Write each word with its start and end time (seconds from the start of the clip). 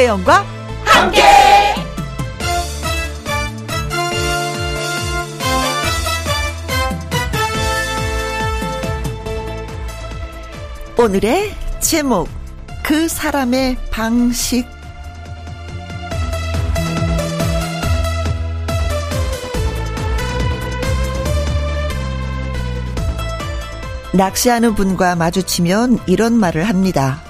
김혜영과 0.00 0.46
함께. 0.84 1.22
오늘의 10.96 11.54
제목 11.80 12.28
그 12.82 13.08
사람의 13.08 13.76
방식 13.90 14.66
낚시하는 24.14 24.74
분과 24.74 25.16
마주치면 25.16 25.98
이런 26.06 26.32
말을 26.32 26.64
합니다. 26.64 27.22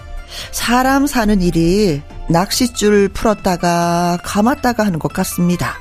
사람 0.53 1.09
사는 1.09 1.43
일이 1.43 2.03
낚싯줄 2.31 3.11
풀었다가 3.11 4.19
감았다가 4.23 4.87
하는 4.87 4.99
것 4.99 5.13
같습니다. 5.13 5.75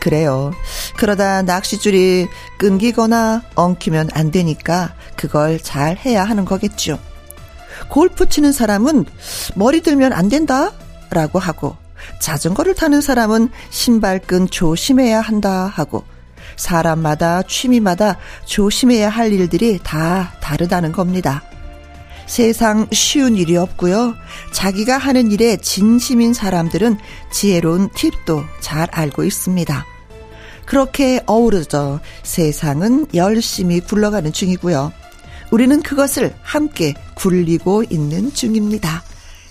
그래요. 0.00 0.52
그러다 0.96 1.42
낚싯줄이 1.42 2.28
끊기거나 2.58 3.42
엉키면 3.56 4.10
안 4.14 4.30
되니까 4.30 4.94
그걸 5.16 5.60
잘 5.60 5.96
해야 5.96 6.24
하는 6.24 6.44
거겠죠. 6.44 6.98
골프 7.88 8.28
치는 8.28 8.52
사람은 8.52 9.04
머리 9.54 9.82
들면 9.82 10.12
안 10.12 10.28
된다? 10.28 10.72
라고 11.10 11.38
하고, 11.38 11.76
자전거를 12.20 12.74
타는 12.74 13.00
사람은 13.00 13.50
신발끈 13.70 14.50
조심해야 14.50 15.20
한다 15.20 15.70
하고, 15.72 16.04
사람마다 16.56 17.42
취미마다 17.42 18.18
조심해야 18.44 19.08
할 19.08 19.32
일들이 19.32 19.78
다 19.82 20.32
다르다는 20.40 20.92
겁니다. 20.92 21.42
세상 22.28 22.86
쉬운 22.92 23.36
일이 23.36 23.56
없고요. 23.56 24.14
자기가 24.52 24.98
하는 24.98 25.32
일에 25.32 25.56
진심인 25.56 26.34
사람들은 26.34 26.98
지혜로운 27.32 27.88
팁도 27.94 28.44
잘 28.60 28.88
알고 28.92 29.24
있습니다. 29.24 29.84
그렇게 30.66 31.22
어우러져 31.26 31.98
세상은 32.22 33.06
열심히 33.14 33.80
굴러가는 33.80 34.32
중이고요. 34.32 34.92
우리는 35.50 35.82
그것을 35.82 36.34
함께 36.42 36.94
굴리고 37.16 37.84
있는 37.88 38.32
중입니다. 38.32 39.02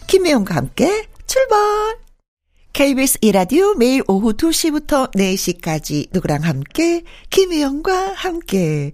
김혜영과 0.05 0.55
함께 0.55 1.07
출발! 1.25 2.06
KBS 2.77 3.17
이라디오 3.21 3.73
매일 3.73 4.03
오후 4.07 4.33
2시부터 4.33 5.11
4시까지 5.15 6.09
누구랑 6.13 6.43
함께 6.43 7.01
김혜영과 7.31 8.13
함께 8.13 8.91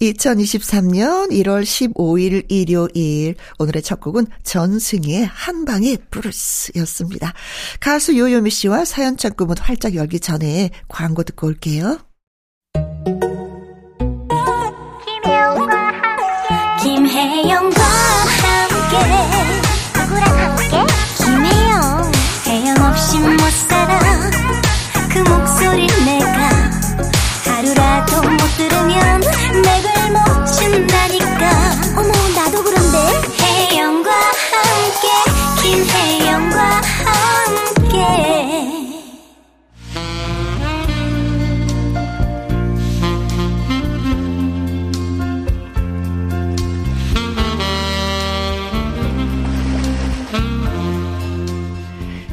2023년 0.00 1.30
1월 1.30 1.62
15일 1.62 2.46
일요일 2.48 3.36
오늘의 3.60 3.82
첫 3.82 4.00
곡은 4.00 4.26
전승희의 4.42 5.26
한방의 5.26 5.98
브루스였습니다. 6.10 7.32
가수 7.78 8.18
요요미 8.18 8.50
씨와 8.50 8.84
사연 8.84 9.16
창구문 9.16 9.58
활짝 9.58 9.94
열기 9.94 10.18
전에 10.18 10.70
광고 10.88 11.22
듣고 11.22 11.46
올게요. 11.46 12.00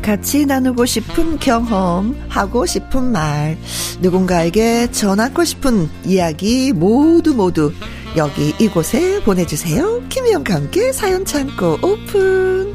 같이 0.08 0.46
나누고 0.46 0.86
싶은 0.86 1.38
경험, 1.38 2.16
하고 2.30 2.66
싶은 2.66 3.12
말, 3.12 3.58
누군가에게 4.00 4.90
전하고 4.90 5.44
싶은 5.44 5.90
이야기 6.06 6.72
모두 6.72 7.36
모두 7.36 7.74
여기 8.16 8.54
이곳에 8.58 9.22
보내주세요. 9.24 10.02
김희영과 10.08 10.54
함께 10.56 10.94
사연 10.94 11.26
창고 11.26 11.78
오픈. 11.82 12.74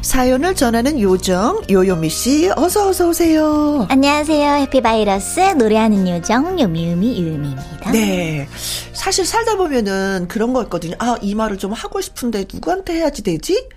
사연을 0.00 0.54
전하는 0.54 1.00
요정 1.00 1.60
요요미 1.68 2.08
씨 2.08 2.50
어서 2.56 2.88
어서 2.88 3.08
오세요. 3.08 3.84
안녕하세요. 3.90 4.54
해피바이러스 4.54 5.40
노래하는 5.58 6.08
요정 6.08 6.58
요미유미 6.60 7.20
유미입니다. 7.20 7.90
네. 7.90 8.48
사실 8.98 9.24
살다 9.24 9.56
보면은 9.56 10.26
그런 10.26 10.52
거 10.52 10.62
있거든요. 10.64 10.96
아, 10.98 11.16
이 11.22 11.36
말을 11.36 11.56
좀 11.56 11.72
하고 11.72 12.00
싶은데 12.00 12.46
누구한테 12.52 12.94
해야지 12.94 13.22
되지? 13.22 13.68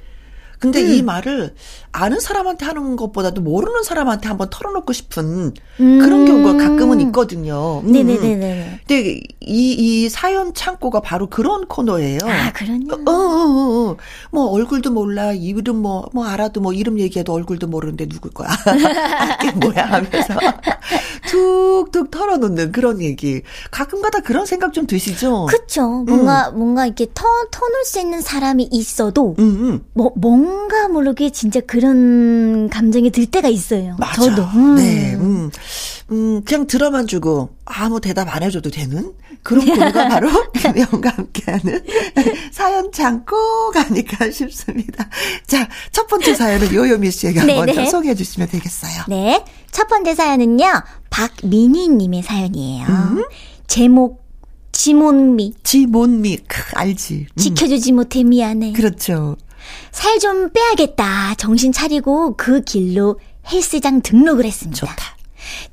근데 0.62 0.80
음. 0.84 0.94
이 0.94 1.02
말을 1.02 1.56
아는 1.92 2.20
사람한테 2.20 2.66
하는 2.66 2.96
것보다도 2.96 3.42
모르는 3.42 3.82
사람한테 3.82 4.28
한번 4.28 4.48
털어놓고 4.52 4.94
싶은 4.94 5.54
음. 5.80 6.00
그런 6.00 6.26
경우가 6.26 6.64
가끔은 6.64 7.02
있거든요. 7.02 7.82
음. 7.84 7.92
네네네. 7.92 8.82
근데 8.88 9.22
이, 9.40 9.72
이 9.74 10.10
사연 10.10 10.54
창고가 10.54 11.02
바로 11.02 11.28
그런 11.28 11.66
코너예요. 11.66 12.20
아, 12.24 12.54
그런 12.54 12.88
어, 12.92 12.96
어, 12.96 13.12
어, 13.12 13.90
어. 13.90 13.98
뭐 14.32 14.46
얼굴도 14.52 14.92
몰라. 14.92 15.34
이름 15.34 15.78
뭐, 15.78 16.08
뭐 16.14 16.28
알아도 16.28 16.62
뭐 16.62 16.74
이름 16.74 17.00
얘기해도 17.00 17.34
얼굴도 17.34 17.66
모르는데 17.66 18.08
누굴 18.08 18.32
거야. 18.32 18.50
이게 19.42 19.52
뭐야 19.54 19.86
하면서 19.86 20.36
툭툭 21.30 22.12
털어놓는 22.12 22.72
그런 22.72 23.02
얘기. 23.02 23.42
가끔가다 23.72 24.20
그런 24.22 24.46
생각 24.46 24.74
좀 24.74 24.88
드시죠? 24.88 25.46
그쵸. 25.48 26.04
뭔가, 26.08 26.50
음. 26.50 26.60
뭔가 26.60 26.86
이렇게 26.86 27.06
터, 27.14 27.24
터놓을 27.52 27.86
수 27.86 28.00
있는 28.00 28.22
사람이 28.22 28.70
있어도, 28.72 29.36
음, 29.40 29.44
음. 29.44 29.84
뭐, 29.94 30.12
뭔가 30.16 30.88
모르게 30.88 31.30
진짜 31.30 31.60
그런 31.62 32.70
감정이 32.70 33.12
들 33.12 33.26
때가 33.26 33.48
있어요. 33.48 33.96
맞아. 34.00 34.22
저도. 34.22 34.44
음. 34.56 34.76
네. 34.76 35.18
음. 36.12 36.16
음, 36.38 36.44
그냥 36.44 36.68
들어만 36.68 37.08
주고 37.08 37.50
아무 37.66 38.00
대답 38.02 38.34
안 38.36 38.44
해줘도 38.44 38.70
되는 38.70 39.14
그런 39.44 39.66
코너가 39.66 40.08
바로 40.10 40.30
김혜영과 40.54 41.10
함께하는 41.10 41.84
사연 42.52 42.92
창고가 42.92 43.82
아닐까 43.88 44.30
싶습니다. 44.30 45.10
자, 45.48 45.68
첫 45.92 46.08
번째 46.08 46.36
사연은 46.36 46.74
요요미 46.74 47.10
씨에게 47.12 47.42
네네. 47.44 47.74
먼저 47.74 47.86
소개해 47.90 48.14
주시면 48.16 48.50
되겠어요. 48.50 49.04
네. 49.08 49.44
첫 49.72 49.88
번째 49.88 50.14
사연은요. 50.16 50.66
박민희님의 51.10 52.24
사연이에요. 52.24 52.86
음? 52.88 53.24
제목 53.68 54.22
지몬미. 54.74 55.54
지몬미. 55.64 56.38
크, 56.48 56.62
알지. 56.76 57.28
음. 57.32 57.38
지켜주지 57.38 57.92
못해 57.94 58.24
미안해. 58.24 58.74
그렇죠. 58.74 59.38
살 59.92 60.20
좀 60.20 60.52
빼야겠다. 60.52 61.36
정신 61.38 61.72
차리고 61.72 62.36
그 62.36 62.62
길로 62.62 63.20
헬스장 63.52 64.02
등록을 64.02 64.46
했습니다. 64.46 64.80
좋다. 64.86 65.18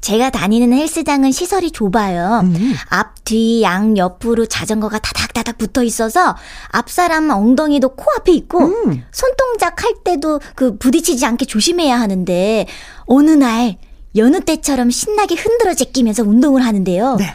제가 0.00 0.30
다니는 0.30 0.72
헬스장은 0.72 1.32
시설이 1.32 1.70
좁아요. 1.70 2.40
음. 2.44 2.74
앞, 2.88 3.24
뒤, 3.24 3.62
양, 3.62 3.96
옆으로 3.96 4.46
자전거가 4.46 4.98
다닥다닥 4.98 5.58
붙어 5.58 5.82
있어서 5.82 6.36
앞 6.68 6.90
사람 6.90 7.30
엉덩이도 7.30 7.90
코앞에 7.90 8.32
있고 8.32 8.60
음. 8.60 9.02
손동작 9.10 9.84
할 9.84 9.94
때도 10.04 10.40
그 10.54 10.78
부딪히지 10.78 11.24
않게 11.26 11.44
조심해야 11.44 11.98
하는데 11.98 12.66
어느 13.06 13.30
날 13.30 13.76
여느 14.16 14.40
때처럼 14.40 14.90
신나게 14.90 15.34
흔들어 15.34 15.74
제끼면서 15.74 16.22
운동을 16.22 16.64
하는데요. 16.64 17.16
네. 17.16 17.26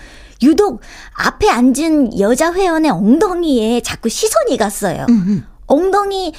유독 0.42 0.82
앞에 1.14 1.50
앉은 1.50 2.20
여자 2.20 2.52
회원의 2.52 2.92
엉덩이에 2.92 3.82
자꾸 3.82 4.10
시선이 4.10 4.58
갔어요. 4.58 5.06
음. 5.10 5.46
엉덩이 5.68 6.34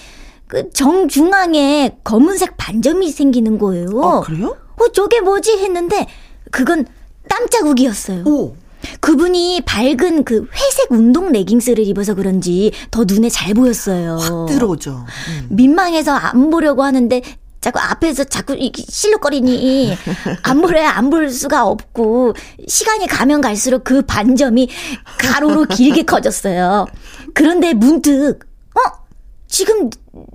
그 0.47 0.71
정중앙에 0.71 1.99
검은색 2.05 2.57
반점이 2.57 3.11
생기는 3.11 3.59
거예요. 3.59 4.03
아, 4.03 4.21
그래요? 4.21 4.57
어, 4.77 4.89
저게 4.93 5.21
뭐지 5.21 5.53
했는데 5.59 6.07
그건 6.51 6.87
땀 7.29 7.49
자국이었어요. 7.49 8.25
오. 8.27 8.57
그분이 9.01 9.63
밝은 9.65 10.25
그 10.25 10.47
회색 10.55 10.91
운동 10.93 11.33
레깅스를 11.33 11.87
입어서 11.87 12.15
그런지 12.15 12.71
더 12.91 13.05
눈에 13.05 13.31
잘 13.31 13.55
보였어요. 13.55 14.19
확 14.19 14.47
들어오죠. 14.47 15.07
음. 15.29 15.47
민망해서 15.51 16.13
안 16.13 16.51
보려고 16.51 16.83
하는데 16.83 17.23
자꾸 17.63 17.79
앞에서 17.81 18.25
자꾸 18.25 18.55
실룩거리니 18.75 19.97
안 20.43 20.61
보려야 20.61 20.91
안 20.91 21.09
볼 21.09 21.31
수가 21.31 21.67
없고 21.67 22.35
시간이 22.69 23.07
가면 23.07 23.41
갈수록 23.41 23.85
그 23.85 24.03
반점이 24.03 24.69
가로로 25.19 25.65
길게 25.65 26.03
커졌어요. 26.03 26.85
그런데 27.33 27.73
문득 27.73 28.41
지금 29.55 29.89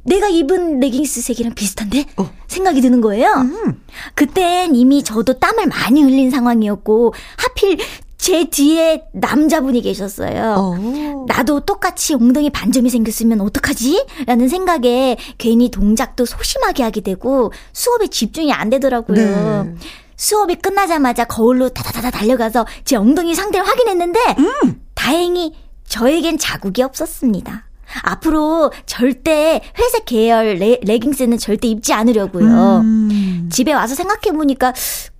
내가 0.06 0.30
입은 0.30 0.80
레깅스 0.80 1.20
색이랑 1.20 1.54
비슷한데? 1.54 2.06
어. 2.16 2.32
생각이 2.48 2.80
드는 2.80 3.02
거예요. 3.02 3.34
음. 3.34 3.84
그땐 4.16 4.76
이미 4.76 5.04
저도 5.04 5.40
땀을 5.40 5.68
많이 5.68 6.02
흘린 6.02 6.32
상황이었고, 6.32 7.14
하필 7.36 7.78
제 8.18 8.46
뒤에 8.46 9.04
남자분이 9.12 9.82
계셨어요. 9.82 10.56
어. 10.58 11.26
나도 11.28 11.60
똑같이 11.62 12.14
엉덩이 12.14 12.50
반점이 12.50 12.90
생겼으면 12.90 13.42
어떡하지? 13.42 14.06
라는 14.26 14.48
생각에 14.48 15.18
괜히 15.38 15.70
동작도 15.70 16.24
소심하게 16.24 16.84
하게 16.84 17.02
되고 17.02 17.52
수업에 17.74 18.08
집중이 18.08 18.54
안 18.54 18.70
되더라고요. 18.70 19.64
네. 19.66 19.76
수업이 20.16 20.56
끝나자마자 20.56 21.26
거울로 21.26 21.68
다다다다 21.68 22.12
달려가서 22.12 22.66
제 22.86 22.96
엉덩이 22.96 23.36
상태를 23.36 23.68
확인했는데 23.68 24.20
음. 24.38 24.82
다행히 24.94 25.56
저에겐 25.90 26.38
자국이 26.38 26.84
없었습니다. 26.84 27.69
앞으로 28.04 28.72
절대 28.86 29.62
회색 29.78 30.06
계열 30.06 30.56
레, 30.56 30.80
레깅스는 30.84 31.38
절대 31.38 31.68
입지 31.68 31.94
않으려고요. 31.94 32.82
음. 32.84 33.50
집에 33.52 33.74
와서 33.74 33.96
생각해보니까 33.96 34.74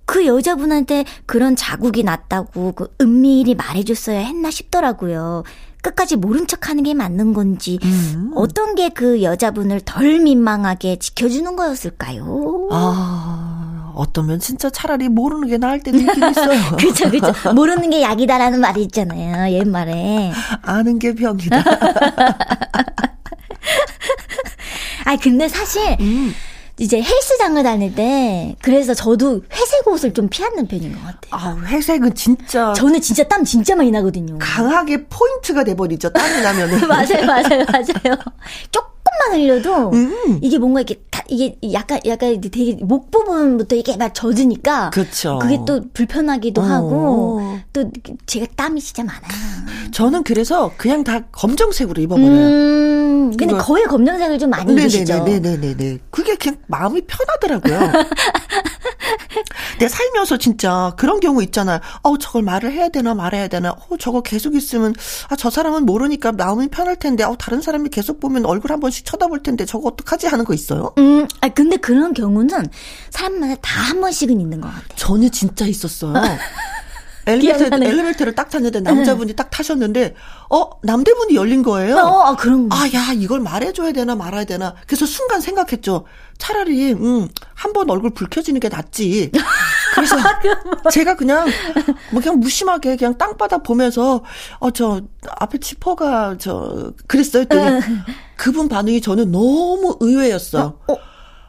그 0.06 0.26
여자분한테 0.26 1.04
그런 1.26 1.54
자국이 1.54 2.02
났다고 2.02 2.72
그 2.72 2.88
은밀히 3.00 3.54
말해줬어야 3.54 4.18
했나 4.18 4.50
싶더라고요. 4.50 5.44
끝까지 5.82 6.16
모른 6.16 6.46
척 6.46 6.68
하는 6.68 6.82
게 6.82 6.92
맞는 6.92 7.32
건지, 7.32 7.78
음. 7.84 8.32
어떤 8.34 8.74
게 8.74 8.90
그 8.90 9.22
여자분을 9.22 9.80
덜 9.86 10.18
민망하게 10.18 10.96
지켜주는 10.96 11.56
거였을까요? 11.56 12.68
아, 12.70 13.49
어떠면 13.94 14.40
진짜 14.40 14.70
차라리 14.70 15.08
모르는 15.08 15.48
게 15.48 15.58
나을 15.58 15.80
때도 15.80 15.98
있긴 15.98 16.30
있어요. 16.30 16.60
그쵸, 16.78 17.10
그쵸. 17.10 17.52
모르는 17.54 17.90
게 17.90 18.02
약이다라는 18.02 18.60
말이 18.60 18.82
있잖아요, 18.84 19.52
옛말에. 19.54 20.32
아는 20.62 20.98
게 20.98 21.14
병이다. 21.14 21.56
아, 25.04 25.16
근데 25.16 25.48
사실, 25.48 25.96
음. 26.00 26.34
이제 26.78 27.02
헬스장을 27.02 27.62
다닐 27.62 27.94
때 27.94 28.56
그래서 28.62 28.94
저도 28.94 29.42
회색 29.52 29.86
옷을 29.86 30.14
좀 30.14 30.28
피하는 30.30 30.66
편인 30.66 30.94
것 30.94 31.00
같아요. 31.00 31.18
아 31.30 31.54
회색은 31.66 32.14
진짜 32.14 32.72
저는 32.72 33.02
진짜 33.02 33.22
땀 33.24 33.44
진짜 33.44 33.76
많이 33.76 33.90
나거든요. 33.90 34.38
강하게 34.38 35.04
포인트가 35.04 35.62
돼버리죠. 35.62 36.08
땀이 36.10 36.40
나면은 36.42 36.80
맞아요, 36.88 37.26
맞아요, 37.26 37.66
맞아요. 37.70 38.16
조금만 39.04 39.40
흘려도 39.40 39.90
음. 39.92 40.38
이게 40.42 40.58
뭔가 40.58 40.80
이렇게 40.80 41.00
다, 41.10 41.22
이게 41.28 41.56
약간 41.72 42.00
약간 42.06 42.40
되게 42.40 42.76
목 42.82 43.10
부분부터 43.10 43.76
이게 43.76 43.96
막 43.96 44.14
젖으니까 44.14 44.90
그렇죠. 44.90 45.38
그게 45.40 45.58
또 45.66 45.80
불편하기도 45.92 46.60
어. 46.60 46.64
하고 46.64 47.58
또 47.72 47.90
제가 48.26 48.46
땀이 48.56 48.80
진짜 48.80 49.04
많아요. 49.04 49.22
저는 49.92 50.22
그래서 50.22 50.72
그냥 50.76 51.04
다 51.04 51.20
검정색으로 51.32 52.02
입어버려요. 52.02 52.30
음. 52.30 53.36
근데 53.36 53.54
거의 53.54 53.84
검정색을 53.84 54.38
좀 54.38 54.50
많이 54.50 54.72
입으시죠. 54.72 55.24
네네네네. 55.24 55.98
그게 56.10 56.34
그냥 56.36 56.56
마음이 56.66 57.02
편하더라고요. 57.02 57.92
내 59.78 59.88
살면서 59.88 60.36
진짜 60.38 60.92
그런 60.96 61.20
경우 61.20 61.42
있잖아요. 61.42 61.80
어, 62.02 62.18
저걸 62.18 62.42
말을 62.42 62.72
해야 62.72 62.88
되나 62.88 63.14
말아야 63.14 63.48
되나. 63.48 63.70
어, 63.72 63.96
저거 63.98 64.20
계속 64.22 64.54
있으면 64.54 64.94
아, 65.28 65.36
저 65.36 65.50
사람은 65.50 65.84
모르니까 65.86 66.32
마음이 66.32 66.68
편할 66.68 66.96
텐데. 66.96 67.24
어, 67.24 67.36
다른 67.38 67.60
사람이 67.62 67.88
계속 67.90 68.20
보면 68.20 68.46
얼굴 68.46 68.72
한 68.72 68.80
번씩 68.80 69.04
쳐다볼 69.04 69.42
텐데 69.42 69.64
저거 69.64 69.88
어떡하지 69.88 70.26
하는 70.26 70.44
거 70.44 70.54
있어요? 70.54 70.92
음, 70.98 71.26
아 71.40 71.48
근데 71.48 71.76
그런 71.76 72.12
경우는 72.14 72.68
사람마다 73.10 73.54
다 73.60 73.80
한 73.90 74.00
번씩은 74.00 74.40
있는 74.40 74.60
것 74.60 74.68
같아요. 74.68 74.84
저는 74.94 75.30
진짜 75.32 75.64
있었어요. 75.66 76.12
엘리베이터, 77.26 77.76
엘리베이터를 77.76 78.34
딱 78.34 78.48
탔는데 78.50 78.80
남자분이 78.80 79.34
딱 79.36 79.50
타셨는데 79.50 80.14
어 80.48 80.70
남대문이 80.82 81.34
열린 81.34 81.62
거예요. 81.62 81.96
어, 81.96 82.20
아 82.26 82.36
그런 82.36 82.68
거. 82.68 82.76
아야 82.76 83.12
이걸 83.14 83.40
말해줘야 83.40 83.92
되나 83.92 84.14
말아야 84.16 84.44
되나. 84.44 84.74
그래서 84.86 85.06
순간 85.06 85.40
생각했죠. 85.40 86.06
차라리 86.38 86.92
음한 86.92 87.72
번 87.74 87.90
얼굴 87.90 88.10
불 88.14 88.28
켜지는 88.30 88.58
게 88.60 88.68
낫지. 88.68 89.30
그래서 89.94 90.16
제가 90.90 91.16
그냥 91.16 91.46
뭐 92.10 92.20
그냥 92.22 92.40
무심하게 92.40 92.96
그냥 92.96 93.18
땅바닥 93.18 93.62
보면서 93.62 94.24
어 94.58 94.70
저 94.70 95.02
앞에 95.38 95.58
지퍼가 95.58 96.36
저 96.38 96.92
그랬어요. 97.06 97.44
또 97.44 97.56
그분 98.36 98.68
반응이 98.68 99.00
저는 99.02 99.30
너무 99.30 99.96
의외였어요. 100.00 100.78
어, 100.86 100.92
어. 100.94 100.98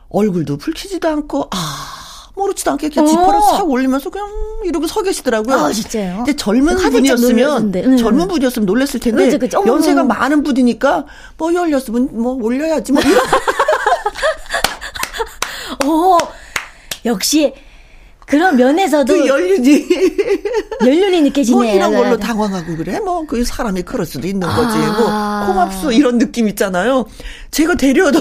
얼굴도 0.10 0.58
불 0.58 0.74
켜지도 0.74 1.08
않고 1.08 1.48
아. 1.52 2.11
아무렇지도 2.36 2.72
않게 2.72 2.90
그냥 2.90 3.08
지퍼를 3.08 3.36
어. 3.36 3.42
싹 3.42 3.70
올리면서 3.70 4.10
그냥 4.10 4.28
이러고 4.64 4.88
서 4.88 5.02
계시더라고요. 5.02 5.56
아, 5.56 5.72
진짜요? 5.72 6.18
근데 6.18 6.36
젊은 6.36 6.76
분이었으면 6.78 7.72
응. 7.76 7.98
젊은 7.98 8.28
분이었으면 8.28 8.66
놀랬을 8.66 9.00
텐데 9.00 9.26
그치, 9.26 9.38
그치. 9.38 9.58
연세가 9.66 10.04
많은 10.04 10.44
분이니까 10.44 11.06
뭐 11.38 11.54
열렸으면 11.54 12.10
뭐 12.14 12.34
올려야지 12.42 12.92
뭐. 12.94 13.02
오, 15.86 16.18
역시 17.06 17.54
그런 18.28 18.56
면에서도 18.56 19.12
그 19.14 19.28
연륜이 19.28 19.86
연륜이 20.86 21.22
느껴지네요. 21.24 21.64
뭐 21.64 21.74
이런 21.74 21.94
걸로 21.94 22.18
당황하고 22.18 22.78
그래? 22.78 23.00
뭐 23.00 23.26
그 23.28 23.44
사람이 23.44 23.82
그럴 23.84 24.06
수도 24.06 24.26
있는 24.28 24.48
거지. 24.48 24.78
뭐 24.78 25.08
아. 25.10 25.44
뭐 25.46 25.54
콩합수 25.54 25.92
이런 25.94 26.18
느낌 26.18 26.48
있잖아요. 26.48 27.06
제가 27.52 27.76
데려다 27.76 28.20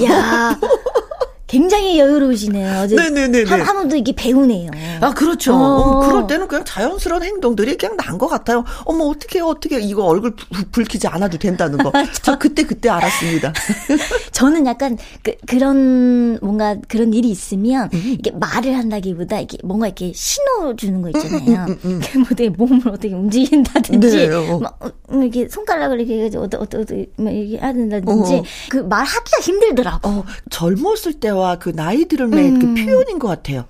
굉장히 1.55 1.99
여유로우시네요. 1.99 2.87
네네네. 2.87 3.43
한, 3.43 3.61
한 3.62 3.75
번도 3.76 3.97
이게 3.97 4.12
배우네요. 4.14 4.70
아, 5.00 5.11
그렇죠. 5.12 5.52
어. 5.52 6.00
음, 6.05 6.08
그럴 6.08 6.26
때는 6.29 6.47
그냥 6.47 6.64
자연스러운 6.64 7.25
행동들이 7.25 7.76
그냥 7.76 7.97
난 7.97 8.20
것 8.20 8.29
같아요. 8.29 8.64
어머, 8.85 9.06
어떻게, 9.06 9.41
어떻게 9.41 9.81
이거 9.81 10.05
얼굴 10.05 10.37
붉히지 10.70 11.08
않아도 11.08 11.38
된다는 11.38 11.79
거. 11.79 11.91
저 12.23 12.38
그때, 12.38 12.62
그때 12.62 12.88
알았습니다. 12.88 13.52
저는 14.31 14.64
약간 14.67 14.97
그, 15.23 15.35
그런 15.47 16.38
뭔가 16.41 16.76
그런 16.87 17.12
일이 17.14 17.31
있으면 17.31 17.88
음. 17.94 18.17
이게 18.19 18.31
말을 18.31 18.76
한다기보다 18.76 19.41
이게 19.41 19.58
뭔가 19.64 19.87
이렇게 19.87 20.12
신호 20.14 20.76
주는 20.76 21.02
거 21.02 21.08
있잖아요. 21.08 21.67
음, 21.67 21.67
음, 21.69 21.79
음, 21.85 22.00
음. 22.14 22.19
뭐 22.20 22.29
되게 22.37 22.50
몸을 22.50 22.88
어떻게 22.88 23.12
움직인다든지, 23.12 24.17
네, 24.29 24.35
어. 24.35 24.58
막 24.61 24.76
어, 24.85 24.91
뭐 25.08 25.23
이렇게 25.23 25.49
손가락을 25.49 26.00
이렇게 26.00 26.37
어떠, 26.37 26.58
어떠, 26.58 26.85
막 27.17 27.31
이렇게 27.32 27.58
하든다든지 27.58 28.35
어. 28.35 28.43
그 28.69 28.76
말하기가 28.76 29.41
힘들더라고. 29.43 30.08
어, 30.08 30.25
젊었을 30.50 31.14
때와 31.14 31.39
나이와 31.40 31.56
그 31.56 31.72
나이 31.75 32.04
들음의 32.04 32.50
그 32.50 32.66
음. 32.66 32.75
그 32.75 32.84
표현인 32.84 33.19
것 33.19 33.28
같아요. 33.28 33.64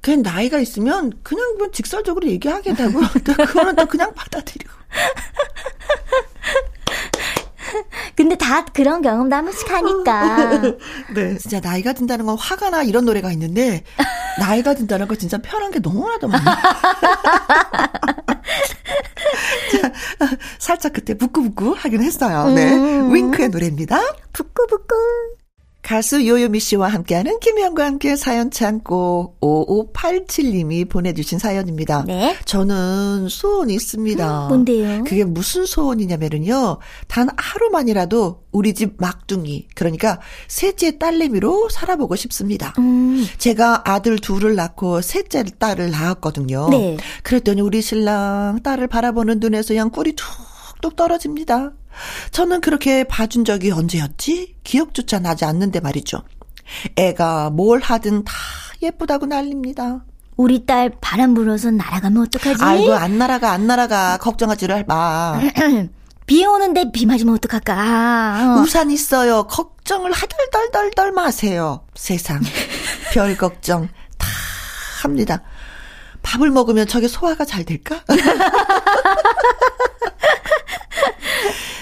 그냥 0.00 0.22
나이가 0.22 0.60
있으면 0.60 1.12
그냥 1.24 1.56
뭐 1.58 1.72
직설적으로 1.72 2.28
얘기하게 2.28 2.74
되고 2.74 3.00
또 3.24 3.34
그거는 3.34 3.74
또 3.74 3.86
그냥 3.86 4.14
받아들이고. 4.14 4.70
근데 8.16 8.34
다 8.36 8.64
그런 8.64 9.02
경험도 9.02 9.36
한 9.36 9.44
번씩 9.44 9.70
하니까. 9.70 10.62
네. 11.14 11.36
진짜 11.38 11.60
나이가 11.60 11.92
든다는 11.92 12.26
건 12.26 12.36
화가 12.38 12.70
나 12.70 12.82
이런 12.82 13.04
노래가 13.04 13.30
있는데, 13.32 13.84
나이가 14.38 14.74
든다는 14.74 15.06
건 15.06 15.18
진짜 15.18 15.38
편한 15.38 15.70
게 15.70 15.78
너무나도 15.78 16.26
많아. 16.26 16.56
자, 19.70 19.92
살짝 20.58 20.94
그때 20.94 21.14
부끄부끄 21.14 21.74
하긴 21.76 22.02
했어요. 22.02 22.48
네. 22.54 22.74
음. 22.74 23.14
윙크의 23.14 23.50
노래입니다. 23.50 24.00
부끄부끄. 24.32 24.96
가수 25.82 26.26
요요미 26.26 26.60
씨와 26.60 26.88
함께하는 26.88 27.38
김혜영과 27.40 27.84
함께 27.84 28.16
사연 28.16 28.50
창고 28.50 29.36
5587님이 29.40 30.88
보내주신 30.88 31.38
사연입니다. 31.38 32.04
네. 32.06 32.36
저는 32.44 33.28
소원이 33.28 33.74
있습니다. 33.74 34.44
음, 34.44 34.48
뭔데요? 34.48 35.04
그게 35.04 35.24
무슨 35.24 35.66
소원이냐면은요. 35.66 36.78
단 37.06 37.28
하루만이라도 37.36 38.42
우리 38.50 38.74
집 38.74 38.96
막둥이, 38.98 39.68
그러니까 39.74 40.20
셋째 40.48 40.98
딸내미로 40.98 41.68
살아보고 41.70 42.16
싶습니다. 42.16 42.74
음. 42.78 43.24
제가 43.38 43.82
아들 43.86 44.18
둘을 44.18 44.56
낳고 44.56 45.00
셋째 45.00 45.44
딸을 45.44 45.90
낳았거든요. 45.90 46.68
네. 46.70 46.96
그랬더니 47.22 47.62
우리 47.62 47.80
신랑 47.80 48.60
딸을 48.62 48.88
바라보는 48.88 49.40
눈에서 49.40 49.68
그냥 49.68 49.90
꿀이 49.90 50.14
툭툭 50.16 50.96
떨어집니다. 50.96 51.72
저는 52.30 52.60
그렇게 52.60 53.04
봐준 53.04 53.44
적이 53.44 53.70
언제였지? 53.72 54.56
기억조차 54.64 55.18
나지 55.18 55.44
않는데 55.44 55.80
말이죠. 55.80 56.22
애가 56.96 57.50
뭘 57.50 57.80
하든 57.80 58.24
다 58.24 58.32
예쁘다고 58.82 59.26
난립니다. 59.26 60.04
우리 60.36 60.66
딸 60.66 60.92
바람 61.00 61.34
불어서 61.34 61.70
날아가면 61.72 62.22
어떡하지? 62.24 62.62
아이고, 62.62 62.94
안 62.94 63.18
날아가, 63.18 63.50
안 63.50 63.66
날아가. 63.66 64.18
걱정하지를 64.18 64.84
마. 64.86 65.40
비 66.26 66.44
오는데 66.44 66.92
비 66.92 67.06
맞으면 67.06 67.34
어떡할까? 67.34 68.56
어. 68.58 68.60
우산 68.60 68.90
있어요. 68.90 69.44
걱정을 69.44 70.12
하덜덜덜덜 70.12 71.10
마세요. 71.12 71.84
세상. 71.94 72.40
별 73.12 73.36
걱정 73.36 73.88
다 74.18 74.28
합니다. 75.02 75.42
밥을 76.22 76.50
먹으면 76.50 76.86
저게 76.86 77.08
소화가 77.08 77.44
잘 77.44 77.64
될까? 77.64 78.02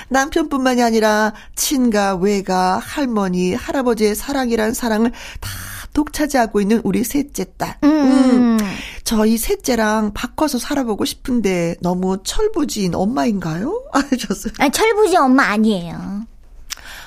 남편뿐만이 0.09 0.83
아니라 0.83 1.33
친가, 1.55 2.16
외가, 2.16 2.78
할머니, 2.78 3.55
할아버지의 3.55 4.14
사랑이란 4.14 4.73
사랑을 4.73 5.11
다 5.40 5.50
독차지하고 5.93 6.61
있는 6.61 6.81
우리 6.85 7.02
셋째 7.05 7.47
딸. 7.57 7.78
음. 7.83 7.88
음. 7.90 8.59
저희 9.05 9.38
셋째랑 9.38 10.12
바꿔서 10.14 10.59
살아보고 10.59 11.05
싶은데 11.05 11.76
너무 11.81 12.19
철부지인 12.23 12.95
엄마인가요? 12.95 13.85
아셨어요? 13.93 14.52
아니, 14.59 14.71
철부지 14.71 15.16
엄마 15.16 15.45
아니에요. 15.45 16.26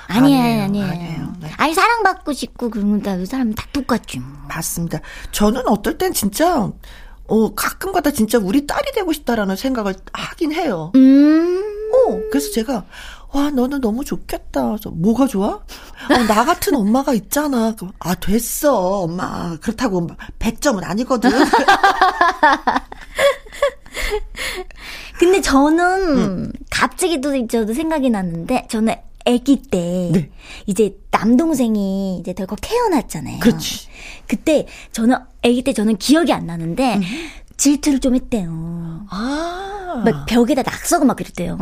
아니에요, 0.08 0.64
아니에요. 0.64 0.86
아니에요. 0.86 1.32
네. 1.40 1.50
아니, 1.56 1.74
사랑받고 1.74 2.32
싶고 2.32 2.70
그런 2.70 3.00
다, 3.00 3.16
그 3.16 3.26
사람 3.26 3.54
다 3.54 3.64
똑같죠. 3.72 4.20
맞습니다. 4.48 5.00
저는 5.30 5.68
어떨 5.68 5.98
땐 5.98 6.12
진짜 6.12 6.72
어, 7.30 7.54
가끔가다 7.54 8.10
진짜 8.10 8.38
우리 8.38 8.66
딸이 8.66 8.90
되고 8.92 9.12
싶다라는 9.12 9.54
생각을 9.56 9.94
하긴 10.12 10.52
해요. 10.52 10.90
음. 10.96 11.62
어, 11.92 12.20
그래서 12.30 12.50
제가, 12.50 12.84
와, 13.32 13.50
너는 13.50 13.80
너무 13.80 14.04
좋겠다. 14.04 14.66
그래서 14.66 14.90
뭐가 14.90 15.28
좋아? 15.28 15.48
어, 15.48 15.62
나 16.28 16.44
같은 16.44 16.74
엄마가 16.74 17.14
있잖아. 17.14 17.74
아, 18.00 18.14
됐어, 18.16 19.02
엄마. 19.02 19.56
그렇다고 19.60 20.08
100점은 20.40 20.82
아니거든. 20.84 21.30
근데 25.18 25.40
저는 25.40 26.18
음. 26.18 26.52
갑자기 26.70 27.20
또 27.20 27.46
저도 27.46 27.74
생각이 27.74 28.10
났는데 28.10 28.66
저는 28.68 28.94
아기 29.26 29.60
때 29.62 30.10
네. 30.12 30.30
이제 30.66 30.96
남동생이 31.10 32.18
이제 32.18 32.32
덜컥 32.32 32.58
태어났잖아요. 32.62 33.40
그렇지. 33.40 33.88
그때 34.26 34.66
저는 34.92 35.16
아기 35.42 35.62
때 35.62 35.72
저는 35.72 35.96
기억이 35.96 36.32
안 36.32 36.46
나는데 36.46 36.96
음. 36.96 37.02
질투를 37.64 37.98
좀 38.00 38.14
했대요. 38.14 39.04
아. 39.10 39.66
막 40.04 40.24
벽에다 40.24 40.62
낙서고 40.62 41.04
막 41.04 41.16
그랬대요. 41.16 41.58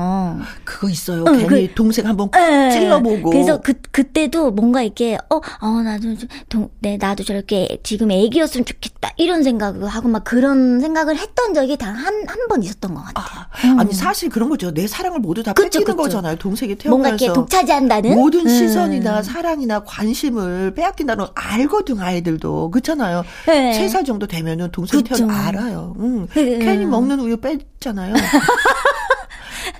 그거 0.62 0.88
있어요. 0.90 1.24
응, 1.26 1.48
괜히 1.48 1.66
그, 1.68 1.74
동생 1.74 2.06
한번 2.06 2.30
네. 2.30 2.70
찔러보고. 2.70 3.30
그래서 3.30 3.58
그, 3.62 3.72
그때도 3.90 4.50
뭔가 4.52 4.82
이렇게, 4.82 5.16
어, 5.30 5.40
어, 5.60 5.82
나도, 5.82 6.14
동, 6.50 6.68
네, 6.80 6.98
나도 7.00 7.24
저렇게 7.24 7.78
지금 7.82 8.10
애기였으면 8.12 8.66
좋겠다. 8.66 9.12
이런 9.16 9.42
생각을 9.42 9.88
하고 9.88 10.08
막 10.08 10.22
그런 10.24 10.78
생각을 10.80 11.16
했던 11.16 11.54
적이 11.54 11.78
단 11.78 11.94
한, 11.96 12.14
한 12.28 12.48
번 12.48 12.62
있었던 12.62 12.94
것 12.94 13.02
같아요. 13.02 13.24
아, 13.24 13.48
음. 13.66 13.80
아니, 13.80 13.92
사실 13.94 14.28
그런 14.28 14.48
거죠. 14.50 14.72
내 14.72 14.86
사랑을 14.86 15.18
모두 15.20 15.42
다 15.42 15.52
그쵸, 15.54 15.64
뺏기는 15.80 15.84
그쵸. 15.86 15.96
거잖아요. 15.96 16.36
동생이 16.36 16.76
태어나서. 16.76 16.90
뭔가 16.90 17.08
이렇게 17.08 17.32
독차지한다는? 17.32 18.14
모든 18.14 18.40
음. 18.42 18.48
시선이나 18.48 19.22
사랑이나 19.22 19.80
관심을 19.84 20.74
빼앗긴다는 20.74 21.26
알거든, 21.34 21.98
아이들도. 21.98 22.70
그렇잖아요. 22.70 23.24
네. 23.46 23.86
3살 23.88 24.04
정도 24.06 24.26
되면은 24.26 24.70
동생 24.70 25.02
태어나 25.02 25.46
알아요. 25.46 25.87
응. 25.98 26.26
네. 26.34 26.58
괜히 26.58 26.86
먹는 26.86 27.20
우유 27.20 27.36
뺐잖아요. 27.38 28.14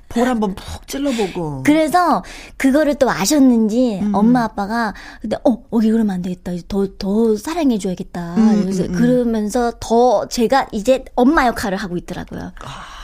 볼 0.09 0.27
한번 0.27 0.55
푹 0.55 0.88
찔러보고. 0.88 1.62
그래서 1.65 2.23
그거를 2.57 2.95
또 2.95 3.11
아셨는지 3.11 4.00
음. 4.03 4.15
엄마 4.15 4.45
아빠가 4.45 4.95
근데 5.21 5.37
어 5.45 5.62
어기 5.71 5.91
그러면 5.91 6.15
안 6.17 6.23
되겠다. 6.23 6.53
더더 6.67 7.37
사랑해줘야겠다. 7.37 8.35
음, 8.37 8.62
그래서 8.62 8.85
음, 8.85 8.91
음, 8.91 8.95
그러면서 8.95 9.73
더 9.81 10.27
제가 10.29 10.67
이제 10.73 11.05
엄마 11.15 11.47
역할을 11.47 11.77
하고 11.77 11.97
있더라고요. 11.97 12.53
아. 12.65 12.98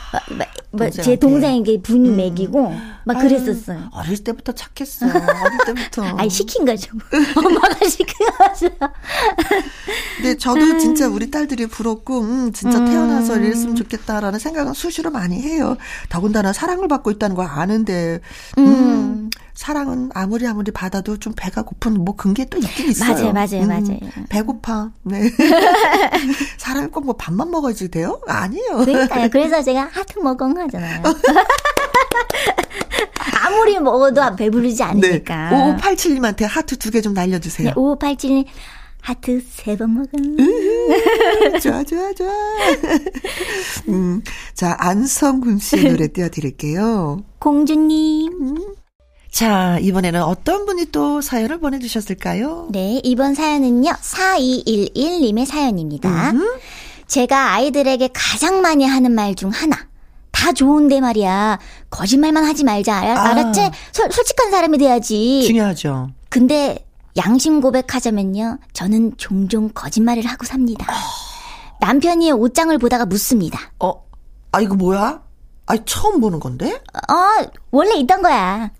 뭐, 0.71 0.89
제 0.89 1.15
동생에게 1.15 1.81
분이 1.81 2.09
음. 2.09 2.17
먹이고 2.17 2.75
막 3.05 3.19
그랬었어요. 3.19 3.89
어릴 3.91 4.23
때부터 4.23 4.51
착했어. 4.51 5.05
어릴 5.05 5.57
때부터. 5.65 6.03
아니 6.17 6.29
시킨 6.29 6.65
거죠. 6.65 6.91
엄마가 7.35 7.85
시킨 7.87 8.27
거죠. 8.37 8.69
근데 10.17 10.37
저도 10.37 10.59
음. 10.59 10.79
진짜 10.79 11.07
우리 11.07 11.31
딸들이 11.31 11.67
부럽고 11.67 12.21
음 12.21 12.53
진짜 12.53 12.79
음. 12.79 12.85
태어나서 12.85 13.37
이랬으면 13.37 13.75
좋겠다라는 13.75 14.39
생각은 14.39 14.73
수시로 14.73 15.11
많이 15.11 15.41
해요. 15.41 15.77
더군다나 16.09 16.51
사랑을 16.51 16.87
받고 16.87 17.11
있다는 17.11 17.35
걸 17.35 17.47
아는데 17.47 18.19
음. 18.57 19.29
음. 19.55 19.57
사랑은 19.57 20.09
아무리 20.13 20.45
아무리 20.47 20.71
받아도 20.71 21.17
좀 21.17 21.33
배가 21.35 21.61
고픈 21.63 21.93
뭐 22.03 22.15
그런 22.15 22.33
게 22.33 22.45
또 22.45 22.57
있긴 22.57 22.89
있어요. 22.91 23.31
맞아요, 23.31 23.33
맞아요, 23.33 23.61
음, 23.63 23.67
맞아요. 23.69 23.99
배고파. 24.29 24.91
네. 25.03 25.29
사람이 26.57 26.89
꼭 26.89 27.05
뭐 27.05 27.15
밥만 27.15 27.49
먹어야지 27.51 27.89
돼요? 27.89 28.19
아니에요. 28.27 28.77
그러니까요. 28.85 29.29
그래서 29.31 29.61
제가 29.63 29.89
하트 29.91 30.19
먹엉 30.19 30.57
하잖아요. 30.57 31.01
아무리 33.45 33.79
먹어도 33.79 34.35
배부르지 34.35 34.83
않으니까. 34.83 35.49
네. 35.49 35.75
5587님한테 35.77 36.45
하트 36.47 36.77
두 36.77 36.91
개 36.91 37.01
좀 37.01 37.13
날려주세요. 37.13 37.69
네, 37.69 37.73
5587님. 37.73 38.45
하트 39.01 39.39
세 39.47 39.75
번 39.77 39.93
먹은. 39.93 40.37
좋아, 41.61 41.83
좋아, 41.83 42.11
좋아. 42.13 42.31
음, 43.89 44.21
자, 44.55 44.75
안성군 44.79 45.59
씨의 45.59 45.91
노래 45.91 46.07
띄워드릴게요. 46.09 47.23
공주님. 47.39 48.31
음. 48.41 48.75
자, 49.39 49.77
이번에는 49.81 50.23
어떤 50.23 50.65
분이 50.65 50.85
또 50.93 51.19
사연을 51.19 51.59
보내주셨을까요? 51.59 52.69
네, 52.71 53.01
이번 53.03 53.35
사연은요, 53.35 53.91
4211님의 53.91 55.45
사연입니다. 55.45 56.31
음. 56.31 56.57
제가 57.07 57.51
아이들에게 57.51 58.11
가장 58.13 58.61
많이 58.61 58.85
하는 58.85 59.11
말 59.11 59.35
중 59.35 59.49
하나. 59.49 59.75
다 60.31 60.53
좋은데 60.53 61.01
말이야. 61.01 61.59
거짓말만 61.89 62.45
하지 62.45 62.63
말자. 62.63 62.95
알, 62.95 63.09
아. 63.09 63.23
알았지? 63.31 63.59
서, 63.91 64.09
솔직한 64.09 64.51
사람이 64.51 64.77
돼야지. 64.77 65.43
중요하죠. 65.45 66.11
근데 66.29 66.85
양심 67.17 67.59
고백하자면요. 67.59 68.59
저는 68.71 69.17
종종 69.17 69.69
거짓말을 69.73 70.23
하고 70.27 70.45
삽니다. 70.45 70.87
어. 70.89 70.95
남편이 71.81 72.31
옷장을 72.31 72.77
보다가 72.77 73.05
묻습니다. 73.05 73.59
어? 73.81 74.01
아, 74.53 74.61
이거 74.61 74.75
뭐야? 74.75 75.21
아, 75.65 75.75
처음 75.85 76.21
보는 76.21 76.39
건데? 76.39 76.81
어, 77.09 77.45
원래 77.71 77.95
있던 77.95 78.21
거야. 78.21 78.71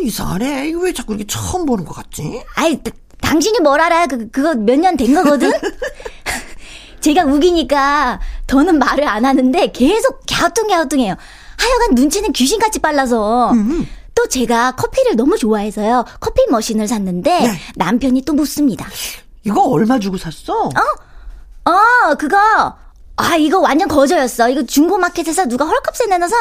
어, 0.00 0.02
이상하네. 0.02 0.68
이거 0.68 0.80
왜 0.80 0.92
자꾸 0.92 1.12
이렇게 1.14 1.26
처음 1.26 1.66
보는 1.66 1.84
것 1.84 1.94
같지? 1.94 2.42
아이, 2.56 2.80
당신이 3.20 3.60
뭘 3.60 3.80
알아? 3.80 4.06
그, 4.06 4.30
그거 4.30 4.54
몇 4.54 4.78
년 4.78 4.96
된 4.96 5.14
거거든? 5.14 5.52
제가 7.00 7.24
우기니까 7.24 8.20
더는 8.46 8.78
말을 8.78 9.06
안 9.08 9.24
하는데 9.24 9.72
계속 9.72 10.20
갸우뚱갸우뚱해요. 10.28 11.14
하여간 11.58 11.94
눈치는 11.94 12.32
귀신같이 12.32 12.78
빨라서. 12.78 13.52
음. 13.52 13.86
또 14.14 14.26
제가 14.28 14.72
커피를 14.72 15.16
너무 15.16 15.38
좋아해서요. 15.38 16.04
커피 16.18 16.42
머신을 16.50 16.88
샀는데 16.88 17.40
네. 17.40 17.58
남편이 17.76 18.22
또 18.22 18.34
묻습니다. 18.34 18.86
이거 19.44 19.62
얼마 19.62 19.98
주고 19.98 20.18
샀어? 20.18 20.64
어? 20.64 21.70
어, 21.70 22.14
그거 22.16 22.36
아, 23.16 23.36
이거 23.36 23.60
완전 23.60 23.86
거저였어. 23.88 24.48
이거 24.48 24.62
중고마켓에서 24.62 25.46
누가 25.46 25.66
헐값에 25.66 26.06
내놔서 26.06 26.34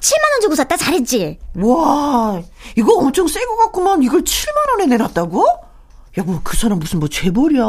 7만원 0.00 0.40
주고 0.40 0.54
샀다. 0.54 0.76
잘했지? 0.76 1.38
와, 1.56 2.40
이거 2.76 2.94
엄청 2.94 3.28
새 3.28 3.44
거 3.44 3.56
같구만. 3.56 4.02
이걸 4.02 4.22
7만원에 4.22 4.88
내놨다고? 4.88 5.44
야, 6.18 6.22
뭐, 6.24 6.40
그 6.42 6.56
사람 6.56 6.78
무슨 6.78 7.00
뭐 7.00 7.08
재벌이야? 7.08 7.64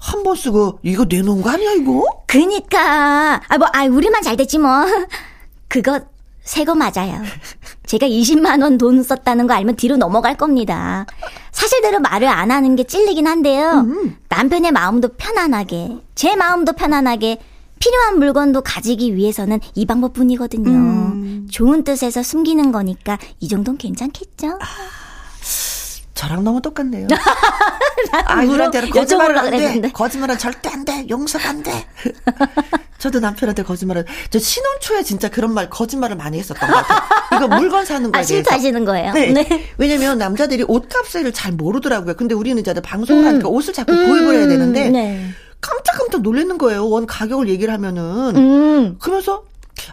한 0.00 0.22
번 0.22 0.34
쓰고 0.36 0.78
이거 0.82 1.04
내놓은 1.06 1.42
거 1.42 1.50
아니야, 1.50 1.72
이거? 1.72 2.04
그니까. 2.26 3.40
아, 3.48 3.58
뭐, 3.58 3.68
아, 3.72 3.84
우리만 3.84 4.22
잘 4.22 4.36
됐지, 4.36 4.58
뭐. 4.58 4.70
그거 5.68 6.00
새 6.42 6.64
거 6.64 6.74
맞아요. 6.74 7.22
제가 7.86 8.06
20만원 8.06 8.78
돈 8.78 9.02
썼다는 9.02 9.46
거 9.46 9.54
알면 9.54 9.76
뒤로 9.76 9.96
넘어갈 9.96 10.36
겁니다. 10.36 11.04
사실대로 11.52 11.98
말을 12.00 12.28
안 12.28 12.50
하는 12.50 12.76
게 12.76 12.84
찔리긴 12.84 13.26
한데요. 13.26 13.70
음. 13.84 14.16
남편의 14.28 14.70
마음도 14.72 15.08
편안하게, 15.08 15.98
제 16.14 16.36
마음도 16.36 16.72
편안하게, 16.72 17.38
필요한 17.78 18.18
물건도 18.18 18.62
가지기 18.62 19.14
위해서는 19.14 19.60
이 19.74 19.86
방법뿐이거든요. 19.86 20.70
음. 20.70 21.48
좋은 21.50 21.84
뜻에서 21.84 22.22
숨기는 22.22 22.72
거니까 22.72 23.18
이 23.40 23.48
정도는 23.48 23.78
괜찮겠죠? 23.78 24.58
아, 24.60 24.66
저랑 26.14 26.44
너무 26.44 26.60
똑같네요. 26.62 27.06
아, 28.26 28.42
이한테는 28.42 28.90
거짓말을 28.90 29.38
안 29.38 29.50
돼. 29.50 29.90
거짓말은 29.92 30.38
절대 30.38 30.70
안 30.70 30.84
돼. 30.84 31.06
용서가 31.08 31.48
안 31.48 31.62
돼. 31.62 31.86
저도 32.98 33.20
남편한테 33.20 33.62
거짓말을 33.62 34.06
저 34.30 34.38
신혼 34.38 34.80
초에 34.80 35.02
진짜 35.02 35.28
그런 35.28 35.52
말 35.52 35.68
거짓말을 35.68 36.16
많이 36.16 36.38
했었던 36.38 36.68
것 36.68 36.74
같아요. 36.74 37.00
이거 37.36 37.48
물건 37.56 37.84
사는 37.84 38.10
거에 38.10 38.20
아, 38.20 38.24
실수하시는 38.24 38.84
거예요. 38.84 39.12
네. 39.12 39.32
네. 39.32 39.66
왜냐면 39.76 40.16
남자들이 40.18 40.64
옷값을 40.66 41.32
잘 41.32 41.52
모르더라고요. 41.52 42.14
근데 42.14 42.34
우리는 42.34 42.58
이제 42.60 42.72
방송을 42.72 43.22
음. 43.22 43.28
하니까 43.28 43.48
옷을 43.48 43.74
자꾸 43.74 43.92
음. 43.92 44.08
구입을 44.08 44.36
해야 44.36 44.46
되는데 44.46 44.88
네. 44.88 45.30
깜짝깜짝 45.66 46.22
놀라는 46.22 46.58
거예요. 46.58 46.88
원 46.88 47.06
가격을 47.06 47.48
얘기를 47.48 47.72
하면은. 47.74 48.36
음. 48.36 48.96
그러면서 48.98 49.44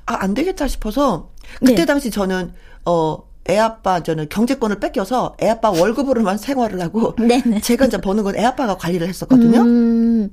아, 0.05 0.15
안 0.19 0.33
되겠다 0.33 0.67
싶어서 0.67 1.29
그때 1.59 1.75
네. 1.75 1.85
당시 1.85 2.09
저는 2.11 2.53
어, 2.85 3.17
애 3.49 3.57
아빠 3.57 4.01
저는 4.01 4.29
경제권을 4.29 4.79
뺏겨서 4.79 5.35
애 5.41 5.49
아빠 5.49 5.69
월급으로만 5.69 6.37
생활을 6.39 6.81
하고 6.81 7.15
네네. 7.17 7.43
네. 7.45 7.59
제가 7.61 7.85
이제 7.87 7.97
버는 7.97 8.23
건 8.23 8.35
애 8.37 8.43
아빠가 8.45 8.77
관리를 8.77 9.07
했었거든요. 9.07 9.59
음. 9.61 10.29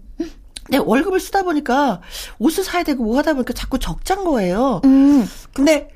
근데 0.65 0.79
월급을 0.79 1.19
쓰다 1.19 1.43
보니까 1.43 2.01
옷을 2.39 2.63
사야 2.63 2.85
되고 2.85 3.03
뭐 3.03 3.19
하다 3.19 3.33
보니까 3.35 3.53
자꾸 3.53 3.79
적자인 3.81 4.25
거예요. 4.25 4.81
음. 4.85 5.27
근데 5.53 5.89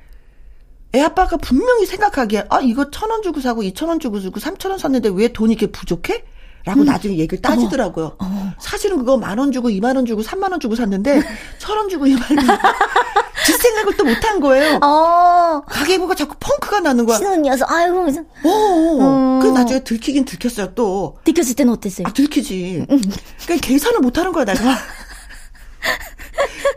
애 0.94 1.00
아빠가 1.00 1.36
분명히 1.36 1.86
생각하기에 1.86 2.46
아 2.50 2.60
이거 2.60 2.90
천 2.90 3.10
원 3.10 3.22
주고 3.22 3.40
사고 3.40 3.62
이천 3.62 3.88
원 3.88 4.00
주고 4.00 4.18
주고 4.20 4.40
삼천 4.40 4.70
원 4.72 4.78
샀는데 4.78 5.10
왜 5.14 5.28
돈이 5.28 5.52
이렇게 5.52 5.70
부족해? 5.70 6.24
라고 6.64 6.80
음. 6.80 6.86
나중에 6.86 7.18
얘기를 7.18 7.42
따지더라고요. 7.42 8.06
어. 8.06 8.16
어. 8.20 8.52
사실은 8.58 8.96
그거 8.98 9.18
만 9.18 9.38
원 9.38 9.52
주고 9.52 9.68
이만 9.68 9.96
원 9.96 10.06
주고 10.06 10.22
삼만 10.22 10.50
원 10.50 10.60
주고 10.60 10.76
샀는데 10.76 11.22
천 11.58 11.76
원 11.76 11.88
주고 11.88 12.06
이만 12.06 12.22
원 12.22 12.38
주고 12.40 12.52
뒷생각을 13.46 13.96
또 13.98 14.04
못한 14.04 14.40
거예요. 14.40 14.78
어. 14.82 15.60
가계부가 15.68 16.14
자꾸 16.14 16.34
펑크가 16.40 16.80
나는 16.80 17.04
거야. 17.04 17.18
신혼이어서 17.18 17.66
아이고. 17.68 18.06
어. 18.44 18.48
어. 18.48 19.40
그 19.42 19.48
나중에 19.48 19.84
들키긴 19.84 20.24
들켰어요 20.24 20.74
또. 20.74 21.18
들켰을 21.24 21.54
때는 21.54 21.72
어땠어요? 21.74 22.06
아, 22.08 22.12
들키지. 22.12 22.86
음. 22.88 23.02
그러니까 23.44 23.66
계산을 23.66 24.00
못하는 24.00 24.32
거야 24.32 24.44
내가. 24.46 24.62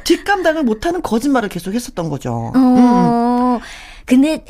뒷감당을 0.03 0.63
못하는 0.63 1.01
거짓말을 1.01 1.49
계속 1.49 1.73
했었던 1.73 2.09
거죠. 2.09 2.51
어. 2.55 2.57
음. 2.57 3.59
근데 4.05 4.45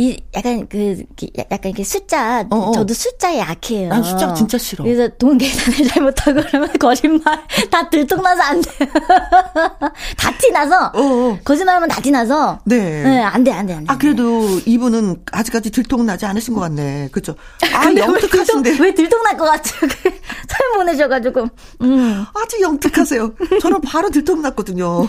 이 0.00 0.16
약간 0.32 0.68
그 0.68 1.02
약간 1.36 1.58
이렇게 1.64 1.82
숫자 1.82 2.46
어어. 2.50 2.70
저도 2.70 2.94
숫자에 2.94 3.40
약해요. 3.40 3.88
난 3.88 4.04
숫자 4.04 4.32
진짜 4.32 4.56
싫어. 4.56 4.84
그래서 4.84 5.08
돈 5.18 5.36
계산을 5.36 5.88
잘못하고 5.90 6.40
그러면 6.46 6.72
거짓말 6.78 7.20
다 7.68 7.90
들통나서 7.90 8.40
안 8.42 8.60
돼. 8.62 8.70
다 10.16 10.30
티나서 10.38 10.92
어어. 10.94 11.38
거짓말하면 11.42 11.88
다 11.88 12.00
티나서 12.00 12.60
네. 12.64 13.02
네, 13.02 13.20
안 13.22 13.42
돼, 13.42 13.50
안 13.50 13.66
돼, 13.66 13.74
안 13.74 13.80
돼. 13.84 13.92
아 13.92 13.98
그래도 13.98 14.46
이분은 14.64 15.24
아직까지 15.32 15.70
들통나지 15.72 16.26
않으신 16.26 16.54
것 16.54 16.60
같네. 16.60 17.08
그죠? 17.10 17.34
아 17.74 17.92
영특하신데 17.92 18.76
왜 18.78 18.94
들통 18.94 19.20
날 19.24 19.36
것 19.36 19.46
같죠? 19.46 19.74
사연 19.80 20.72
보내셔가지고. 20.78 21.48
음. 21.82 22.24
아주 22.34 22.60
영특하세요. 22.62 23.34
저는 23.60 23.80
바로 23.80 24.10
들통났거든요. 24.10 25.08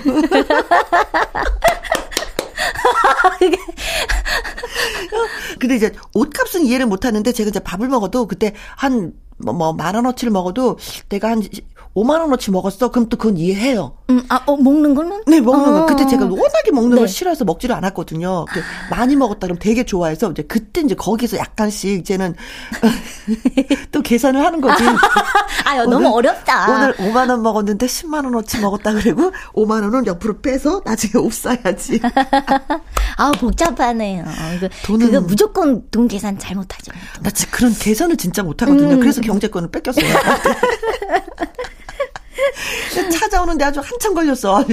근데 5.59 5.75
이제 5.75 5.93
옷값은 6.13 6.65
이해를 6.65 6.85
못 6.85 7.05
하는데 7.05 7.31
제가 7.31 7.49
이제 7.49 7.59
밥을 7.59 7.87
먹어도 7.87 8.27
그때 8.27 8.53
한 8.75 9.13
뭐, 9.37 9.53
뭐, 9.53 9.73
만 9.73 9.95
원어치를 9.95 10.31
먹어도 10.31 10.77
내가 11.07 11.29
한 11.29 11.41
5만 11.95 12.19
원어치 12.21 12.51
먹었어. 12.51 12.91
그럼 12.91 13.09
또 13.09 13.17
그건 13.17 13.37
이해해요. 13.37 13.93
음, 14.09 14.23
아, 14.29 14.41
어, 14.45 14.55
먹는 14.57 14.95
거는? 14.95 15.23
네, 15.27 15.41
먹는 15.41 15.69
어. 15.69 15.71
거. 15.71 15.85
그때 15.87 16.05
제가 16.07 16.25
워낙에 16.25 16.71
먹는 16.71 16.91
네. 16.91 16.97
걸 16.97 17.07
싫어해서 17.07 17.45
먹지를 17.45 17.75
않았거든요. 17.75 18.45
많이 18.89 19.15
먹었다 19.15 19.41
그러면 19.41 19.59
되게 19.59 19.83
좋아해서 19.83 20.31
이제 20.31 20.43
그때 20.43 20.81
이제 20.81 20.95
거기서 20.95 21.37
약간씩 21.37 21.99
이제는 21.99 22.35
또 23.91 24.01
계산을 24.01 24.43
하는 24.43 24.61
거지. 24.61 24.83
아유, 25.65 25.85
너무 25.85 26.09
어렵다. 26.09 26.71
오늘 26.71 26.93
5만 26.95 27.29
원 27.29 27.41
먹었는데 27.41 27.85
10만 27.85 28.23
원어치 28.25 28.59
먹었다 28.59 28.93
그리고 28.93 29.31
5만 29.53 29.83
원은 29.83 30.05
옆으로 30.05 30.41
빼서 30.41 30.81
나중에 30.85 31.23
옷 31.23 31.33
사야지. 31.33 31.99
아, 33.17 33.31
복잡하네요. 33.31 34.25
이거, 34.57 34.69
돈은 34.85 35.07
그거 35.07 35.21
무조건 35.21 35.83
돈 35.89 36.07
계산 36.07 36.37
잘못하죠. 36.37 36.91
나 37.21 37.29
진짜 37.31 37.51
그런 37.55 37.73
계산을 37.73 38.17
진짜 38.17 38.43
못하거든요. 38.43 38.95
음. 38.95 38.99
그래서 38.99 39.21
경제권을 39.21 39.69
뺏겼어요. 39.71 40.05
찾아오는데 43.11 43.65
아주 43.65 43.79
한참 43.79 44.13
걸렸어. 44.13 44.63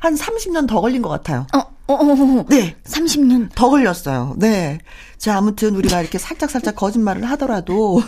한 0.00 0.14
30년 0.14 0.68
더 0.68 0.80
걸린 0.80 1.02
것 1.02 1.08
같아요. 1.08 1.46
어, 1.54 1.58
어, 1.86 1.94
어, 1.94 2.12
어. 2.12 2.46
네. 2.48 2.76
30년. 2.84 3.50
더 3.54 3.68
걸렸어요. 3.68 4.34
네. 4.38 4.78
자, 5.18 5.36
아무튼 5.36 5.74
우리가 5.76 6.00
이렇게 6.00 6.18
살짝살짝 6.18 6.76
거짓말을 6.76 7.24
하더라도 7.30 8.02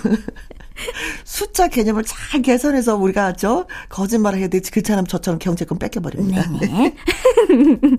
숫자 1.25 1.68
개념을 1.68 2.04
잘 2.04 2.42
개선해서 2.42 2.97
우리가 2.97 3.35
저 3.35 3.66
거짓말을 3.88 4.38
해야 4.38 4.49
되지. 4.49 4.71
그렇지 4.71 4.92
않으면 4.92 5.06
저처럼 5.06 5.38
경제권 5.38 5.78
뺏겨버립니다. 5.78 6.50
네. 6.61 6.66
네. 6.66 6.97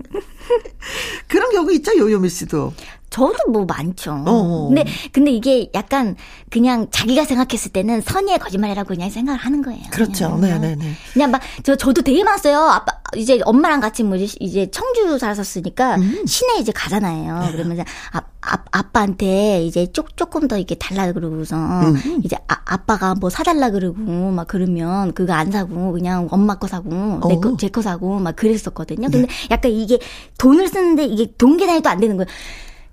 그런 1.28 1.50
경우 1.50 1.72
있죠, 1.72 1.96
요요미 1.96 2.28
씨도. 2.28 2.72
저도 3.10 3.50
뭐 3.50 3.64
많죠. 3.64 4.12
어어. 4.12 4.22
어. 4.26 4.68
근데 4.68 4.84
근데 5.12 5.30
이게 5.30 5.70
약간 5.74 6.16
그냥 6.50 6.88
자기가 6.90 7.24
생각했을 7.24 7.72
때는 7.72 8.00
선의의 8.02 8.38
거짓말이라고 8.38 8.88
그냥 8.88 9.08
생각을 9.10 9.38
하는 9.40 9.62
거예요. 9.62 9.82
그렇죠. 9.90 10.36
네, 10.40 10.58
네, 10.58 10.74
네. 10.76 10.92
그냥 11.12 11.30
막저 11.30 11.76
저도 11.76 12.02
되게 12.02 12.22
많았어요. 12.24 12.58
아빠 12.58 12.92
이제 13.16 13.40
엄마랑 13.44 13.80
같이 13.80 14.02
뭐 14.02 14.16
이제 14.16 14.70
청주 14.70 15.18
살았으니까 15.18 15.96
음. 15.96 16.26
시내 16.26 16.58
이제 16.60 16.72
가잖아요. 16.72 17.40
네. 17.40 17.52
그러면 17.52 17.80
아, 18.12 18.20
아, 18.42 18.58
아빠한테 18.70 19.62
이제 19.64 19.90
쪽 19.92 20.16
조금 20.16 20.46
더 20.46 20.56
이렇게 20.58 20.74
달라 20.74 21.10
그러고서 21.12 21.56
음. 21.56 22.20
이제 22.22 22.36
아, 22.48 22.56
아빠가 22.66 23.14
뭐 23.14 23.30
사달라 23.30 23.70
그러고 23.70 24.30
막 24.30 24.46
그러면 24.48 25.12
그거 25.14 25.32
안 25.32 25.50
사고 25.50 25.92
그냥 25.92 26.28
엄마 26.30 26.56
거 26.56 26.66
사고 26.66 27.20
내 27.28 27.36
거 27.40 27.56
제 27.56 27.68
거 27.70 27.80
사고 27.80 28.18
막 28.18 28.36
그랬었거든요. 28.36 29.08
근데 29.10 29.26
네. 29.26 29.28
약간 29.50 29.70
이게 29.72 29.98
돈을 30.38 30.68
쓰는데 30.68 31.04
이게 31.06 31.32
돈 31.38 31.56
계산이 31.56 31.80
또 31.80 31.88
안 31.88 32.00
되는 32.00 32.16
거예요. 32.18 32.26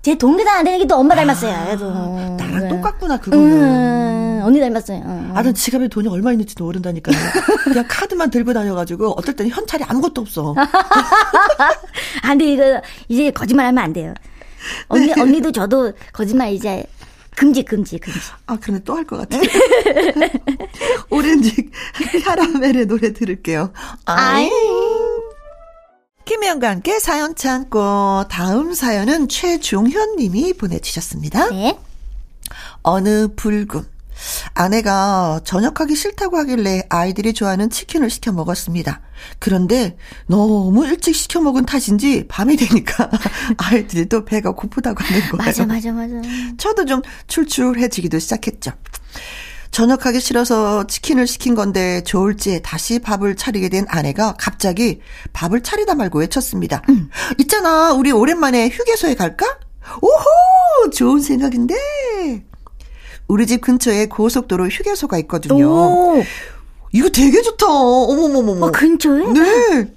제 0.06 0.14
동기산 0.16 0.58
안 0.58 0.64
되는 0.64 0.78
게 0.78 0.86
또 0.86 0.94
엄마 0.94 1.16
닮았어요. 1.16 1.52
아, 1.52 1.64
그래도. 1.64 1.90
나랑 2.36 2.60
네. 2.60 2.68
똑같구나 2.68 3.16
그거는. 3.18 3.44
음, 3.44 4.40
언니 4.44 4.60
닮았어요. 4.60 5.02
어. 5.04 5.32
아, 5.34 5.42
난 5.42 5.52
지갑에 5.52 5.88
돈이 5.88 6.06
얼마 6.06 6.30
있는지도 6.30 6.62
모른다니까요. 6.64 7.16
그냥 7.64 7.84
카드만 7.88 8.30
들고 8.30 8.52
다녀가지고 8.52 9.14
어떨 9.18 9.34
때는 9.34 9.50
현찰이 9.50 9.82
아무것도 9.82 10.20
없어. 10.20 10.54
아, 12.22 12.28
근데 12.28 12.52
이거 12.52 12.80
이제 13.08 13.32
거짓말하면 13.32 13.82
안 13.82 13.92
돼요. 13.92 14.14
언니 14.86 15.06
네. 15.12 15.20
언니도 15.20 15.50
저도 15.50 15.92
거짓말 16.12 16.52
이제 16.52 16.84
금지 17.34 17.64
금지 17.64 17.98
금지. 17.98 18.20
아 18.46 18.56
그런데 18.60 18.84
또할 18.84 19.04
것 19.04 19.16
같아. 19.16 19.38
오렌지 21.10 21.68
카라멜의 22.24 22.86
노래 22.86 23.12
들을게요. 23.12 23.72
아잉. 24.04 24.50
김혜영과 26.26 26.68
함께 26.68 26.98
사연 26.98 27.36
참고 27.36 28.24
다음 28.28 28.74
사연은 28.74 29.28
최종현 29.28 30.16
님이 30.16 30.52
보내주셨습니다. 30.54 31.50
네. 31.50 31.78
어느 32.82 33.28
불금. 33.36 33.86
아내가 34.54 35.40
저녁하기 35.44 35.94
싫다고 35.94 36.36
하길래 36.38 36.82
아이들이 36.88 37.32
좋아하는 37.32 37.70
치킨을 37.70 38.10
시켜 38.10 38.32
먹었습니다. 38.32 39.02
그런데 39.38 39.96
너무 40.26 40.84
일찍 40.86 41.14
시켜 41.14 41.40
먹은 41.40 41.64
탓인지 41.64 42.26
밤이 42.26 42.56
되니까 42.56 43.08
아이들이 43.58 44.08
또 44.08 44.24
배가 44.24 44.50
고프다고 44.50 45.04
하는 45.04 45.20
거예요. 45.28 45.36
맞아, 45.36 45.64
맞아, 45.64 45.92
맞아. 45.92 46.28
저도 46.58 46.86
좀 46.86 47.02
출출해지기도 47.28 48.18
시작했죠. 48.18 48.72
저녁하기 49.70 50.20
싫어서 50.20 50.86
치킨을 50.86 51.26
시킨 51.26 51.54
건데 51.54 52.02
좋을지 52.02 52.62
다시 52.62 52.98
밥을 52.98 53.36
차리게 53.36 53.68
된 53.68 53.84
아내가 53.88 54.34
갑자기 54.38 55.00
밥을 55.32 55.62
차리다 55.62 55.94
말고 55.94 56.20
외쳤습니다. 56.20 56.82
음. 56.88 57.10
있잖아, 57.38 57.92
우리 57.92 58.12
오랜만에 58.12 58.68
휴게소에 58.68 59.14
갈까? 59.14 59.58
오호! 60.00 60.90
좋은 60.90 61.20
생각인데? 61.20 61.74
우리 63.28 63.46
집 63.46 63.60
근처에 63.60 64.06
고속도로 64.06 64.68
휴게소가 64.68 65.18
있거든요. 65.18 65.68
오. 65.68 66.22
이거 66.92 67.08
되게 67.08 67.42
좋다. 67.42 67.66
어머머머머. 67.66 68.66
어, 68.66 68.70
근처에? 68.70 69.32
네. 69.32 69.92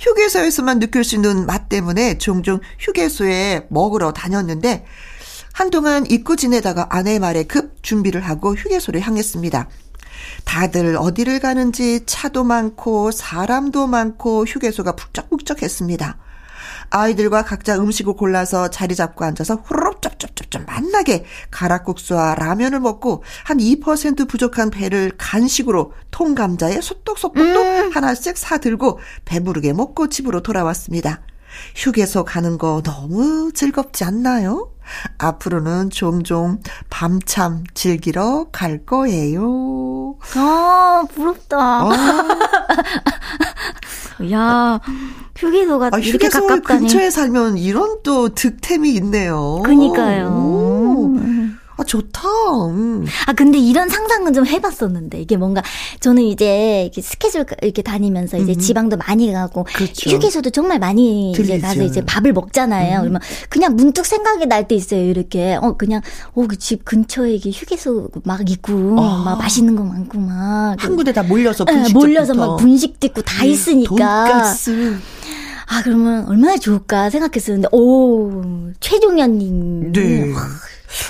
휴게소에서만 0.00 0.78
느낄 0.80 1.04
수 1.04 1.14
있는 1.14 1.46
맛 1.46 1.68
때문에 1.68 2.18
종종 2.18 2.60
휴게소에 2.78 3.66
먹으러 3.68 4.12
다녔는데 4.12 4.84
한동안 5.52 6.06
잊고 6.10 6.36
지내다가 6.36 6.86
아내의 6.90 7.18
말에 7.18 7.44
급 7.44 7.82
준비를 7.82 8.20
하고 8.22 8.54
휴게소를 8.54 9.00
향했습니다. 9.00 9.68
다들 10.44 10.96
어디를 10.96 11.40
가는지 11.40 12.04
차도 12.06 12.44
많고 12.44 13.10
사람도 13.10 13.86
많고 13.86 14.44
휴게소가 14.44 14.96
북적북적했습니다. 14.96 16.18
아이들과 16.90 17.44
각자 17.44 17.76
음식을 17.76 18.14
골라서 18.14 18.68
자리 18.68 18.96
잡고 18.96 19.24
앉아서 19.24 19.62
후루룩 19.64 20.02
쩝쩝쩝쩝 20.02 20.66
만나게 20.66 21.24
가락국수와 21.50 22.34
라면을 22.34 22.80
먹고 22.80 23.22
한 23.44 23.58
2% 23.58 24.28
부족한 24.28 24.70
배를 24.70 25.12
간식으로 25.16 25.92
통감자에 26.10 26.80
소떡소떡 26.80 27.38
음. 27.38 27.90
하나씩 27.92 28.36
사들고 28.36 28.98
배부르게 29.24 29.72
먹고 29.72 30.08
집으로 30.08 30.42
돌아왔습니다. 30.42 31.20
휴게소 31.76 32.24
가는 32.24 32.58
거 32.58 32.82
너무 32.82 33.52
즐겁지 33.52 34.04
않나요? 34.04 34.72
앞으로는 35.18 35.90
종종 35.90 36.60
밤참 36.88 37.64
즐기러 37.74 38.46
갈 38.52 38.84
거예요. 38.84 40.16
아, 40.36 41.04
부럽다. 41.14 41.56
아. 41.58 41.90
야, 44.32 44.78
휴게소가 45.36 45.90
아, 45.92 45.98
이렇게 45.98 46.28
가깝다니. 46.28 46.80
근처에 46.80 47.10
살면 47.10 47.56
이런 47.56 47.98
또 48.02 48.28
득템이 48.28 48.90
있네요. 48.96 49.62
그니까요. 49.64 50.28
오. 51.80 51.82
아, 51.82 51.84
좋다. 51.84 52.20
음. 52.68 53.06
아, 53.26 53.32
근데 53.32 53.58
이런 53.58 53.88
상상은 53.88 54.32
좀 54.34 54.46
해봤었는데, 54.46 55.20
이게 55.20 55.36
뭔가, 55.36 55.62
저는 56.00 56.22
이제 56.24 56.82
이렇게 56.84 57.00
스케줄 57.00 57.44
이렇게 57.62 57.82
다니면서 57.82 58.36
이제 58.36 58.52
음. 58.52 58.58
지방도 58.58 58.96
많이 58.98 59.32
가고, 59.32 59.64
그렇죠. 59.64 60.10
휴게소도 60.10 60.50
정말 60.50 60.78
많이 60.78 61.32
들리죠. 61.34 61.54
이제 61.54 61.60
가서 61.66 61.82
이제 61.82 62.04
밥을 62.04 62.32
먹잖아요. 62.32 62.98
음. 62.98 63.00
그러면 63.02 63.20
그냥 63.48 63.76
문득 63.76 64.04
생각이 64.06 64.46
날 64.46 64.60
때 64.68 64.74
있어요. 64.74 65.02
이렇게, 65.04 65.56
어, 65.60 65.72
그냥, 65.76 66.02
어, 66.34 66.46
그 66.46 66.56
집 66.60 66.84
근처에 66.84 67.32
이게 67.34 67.50
휴게소 67.50 68.08
막 68.24 68.48
있고, 68.50 68.96
아. 69.00 69.22
막 69.24 69.38
맛있는 69.38 69.74
거 69.74 69.82
많고, 69.82 70.18
막. 70.18 70.76
한 70.78 70.96
군데 70.96 71.12
다 71.12 71.22
몰려서 71.22 71.64
네, 71.64 71.72
분식 71.72 71.94
몰려서 71.96 72.34
막 72.34 72.56
분식도 72.58 73.06
있고 73.08 73.22
다 73.22 73.42
음, 73.44 73.48
있으니까. 73.50 73.94
돈가스. 73.96 74.98
아, 75.66 75.82
그러면 75.82 76.26
얼마나 76.28 76.56
좋을까 76.58 77.08
생각했었는데, 77.10 77.68
오, 77.72 78.42
최종현님. 78.80 79.92
네. 79.92 80.26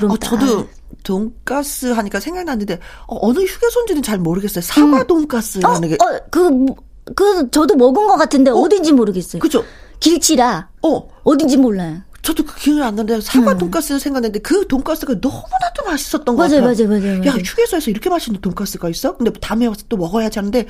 어, 0.08 0.16
저도 0.16 0.68
돈가스 1.02 1.86
하니까 1.86 2.20
생각났는데 2.20 2.78
어, 3.06 3.32
느 3.32 3.40
휴게소인지는 3.40 4.02
잘 4.02 4.18
모르겠어요. 4.18 4.62
사과 4.62 5.02
음. 5.02 5.06
돈가스라는 5.06 5.84
어, 5.84 5.88
게. 5.88 5.94
어, 5.94 6.20
그, 6.30 6.66
그 7.14 7.50
저도 7.50 7.76
먹은 7.76 8.06
것 8.06 8.16
같은데 8.16 8.50
어? 8.50 8.68
딘지 8.68 8.92
모르겠어요. 8.92 9.40
그죠? 9.40 9.64
길치라. 10.00 10.68
어. 10.82 11.08
어딘지 11.24 11.56
몰라요. 11.56 12.02
저도 12.22 12.44
그 12.44 12.54
기억이 12.56 12.82
안 12.82 12.96
나는데 12.96 13.20
사과 13.22 13.52
음. 13.52 13.58
돈가스는 13.58 13.98
생각났는데 13.98 14.40
그 14.40 14.66
돈가스가 14.68 15.14
너무나도 15.20 15.84
맛있었던 15.86 16.36
거 16.36 16.42
같아요. 16.42 16.60
맞아요, 16.60 16.88
맞아요, 16.88 17.00
맞아요. 17.00 17.26
야 17.26 17.32
휴게소에서 17.32 17.90
이렇게 17.90 18.10
맛있는 18.10 18.40
돈가스가 18.40 18.88
있어? 18.90 19.16
근데 19.16 19.32
다음에 19.40 19.66
와서 19.66 19.82
또 19.88 19.96
먹어야지 19.96 20.38
하는데 20.38 20.66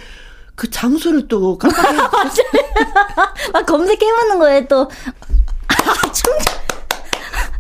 그 0.55 0.71
장소를 0.71 1.27
또 1.27 1.59
깜빡해. 1.59 1.97
막 3.53 3.67
검색해보는 3.67 4.39
거예요 4.39 4.67
또. 4.69 4.91
아, 5.69 6.13
충 6.13 6.33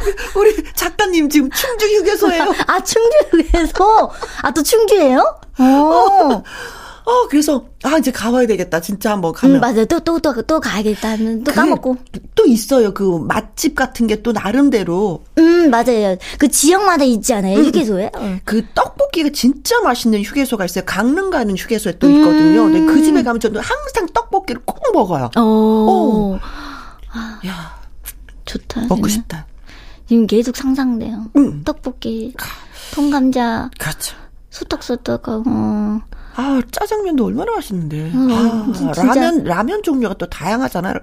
우리 0.37 0.57
작가님 0.75 1.29
지금 1.29 1.51
충주 1.51 1.87
휴게소예요. 1.87 2.55
아, 2.67 2.81
충주 2.83 3.17
휴게소? 3.33 4.11
아, 4.43 4.51
또 4.53 4.63
충주예요? 4.63 5.19
어. 5.59 6.43
어, 7.03 7.27
그래서, 7.29 7.65
아, 7.83 7.97
이제 7.99 8.13
가봐야 8.13 8.47
되겠다. 8.47 8.81
진짜 8.81 9.11
한번 9.11 9.33
가면. 9.33 9.57
음, 9.57 9.61
맞아요. 9.61 9.85
또, 9.87 9.99
또, 10.01 10.21
또, 10.21 10.43
또 10.43 10.61
가야겠다. 10.61 11.17
또 11.45 11.51
까먹고. 11.53 11.97
또 12.37 12.45
있어요. 12.47 12.95
그 12.95 13.19
맛집 13.27 13.75
같은 13.75 14.07
게 14.07 14.23
또 14.23 14.31
나름대로. 14.33 15.25
음, 15.39 15.71
맞아요. 15.71 16.17
그 16.39 16.47
지역마다 16.49 17.05
있지 17.05 17.33
않아요? 17.35 17.57
음. 17.59 17.65
휴게소에? 17.65 18.11
어. 18.15 18.37
그 18.45 18.65
떡볶이가 18.75 19.31
진짜 19.33 19.81
맛있는 19.81 20.23
휴게소가 20.23 20.67
있어요. 20.67 20.85
강릉 20.87 21.31
가는 21.31 21.57
휴게소에 21.57 21.95
또 21.99 22.09
있거든요. 22.11 22.65
음. 22.67 22.73
근데 22.73 22.93
그 22.93 23.03
집에 23.03 23.23
가면 23.23 23.41
저는 23.41 23.61
항상 23.61 24.07
떡볶이를 24.13 24.61
꼭 24.65 24.79
먹어요. 24.93 25.31
어. 25.37 25.41
어. 25.41 26.39
아, 27.13 27.41
야. 27.47 27.81
좋다. 28.45 28.83
먹고. 28.89 29.09
싶다. 29.09 29.47
지금 30.11 30.27
계속 30.27 30.57
상상돼요. 30.57 31.27
음. 31.37 31.63
떡볶이, 31.63 32.35
통감자. 32.93 33.71
그렇죠. 33.79 34.17
소떡소떡하고. 34.51 35.45
아, 36.35 36.61
짜장면도 36.73 37.27
얼마나 37.27 37.53
맛있는데. 37.53 38.11
음, 38.13 38.29
아, 38.33 38.93
라면, 38.97 39.45
라면 39.45 39.85
종류가 39.85 40.15
또 40.15 40.29
다양하잖아요. 40.29 40.95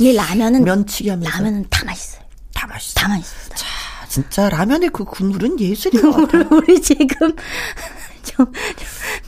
이 0.00 0.12
라면은. 0.12 0.64
면치기 0.64 1.10
하면서. 1.10 1.30
라면은 1.30 1.64
다 1.70 1.84
맛있어요. 1.84 2.22
다 2.52 2.66
맛있어요. 2.66 3.04
다 3.04 3.08
맛있어요. 3.08 3.54
자, 3.54 3.66
진짜 4.08 4.48
라면의 4.48 4.90
그 4.92 5.04
국물은 5.04 5.60
예술인 5.60 6.10
것 6.10 6.26
같아요. 6.26 6.48
우리 6.50 6.82
지금 6.82 7.06
좀, 8.24 8.46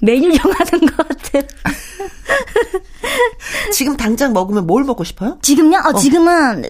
메뉴 0.03 0.37
정하는 0.37 0.81
것 0.81 0.97
같아요. 0.97 1.42
지금 3.73 3.97
당장 3.97 4.33
먹으면 4.33 4.66
뭘 4.66 4.83
먹고 4.83 5.05
싶어요? 5.05 5.38
지금요? 5.42 5.79
어, 5.79 5.90
어. 5.90 5.94
지금은 5.94 6.64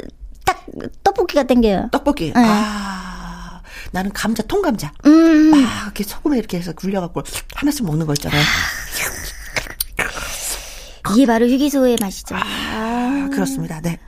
딱 0.49 0.65
떡볶이가 1.05 1.43
땡겨요. 1.43 1.89
떡볶이. 1.93 2.33
네. 2.33 2.33
아. 2.37 3.61
나는 3.93 4.13
감자, 4.13 4.43
통감자. 4.43 4.93
음. 5.05 5.53
아, 5.55 5.83
이렇게 5.85 6.05
소금에 6.05 6.39
이렇게 6.39 6.59
해서 6.59 6.73
굴려 6.73 7.01
갖고 7.03 7.23
하나씩 7.55 7.85
먹는 7.85 8.07
거 8.07 8.15
있잖아요. 8.15 8.43
이게 11.15 11.27
바로 11.27 11.47
휴게소의 11.47 11.97
맛이죠. 12.01 12.35
아, 12.37 13.29
그렇습니다. 13.33 13.81
네. 13.81 13.99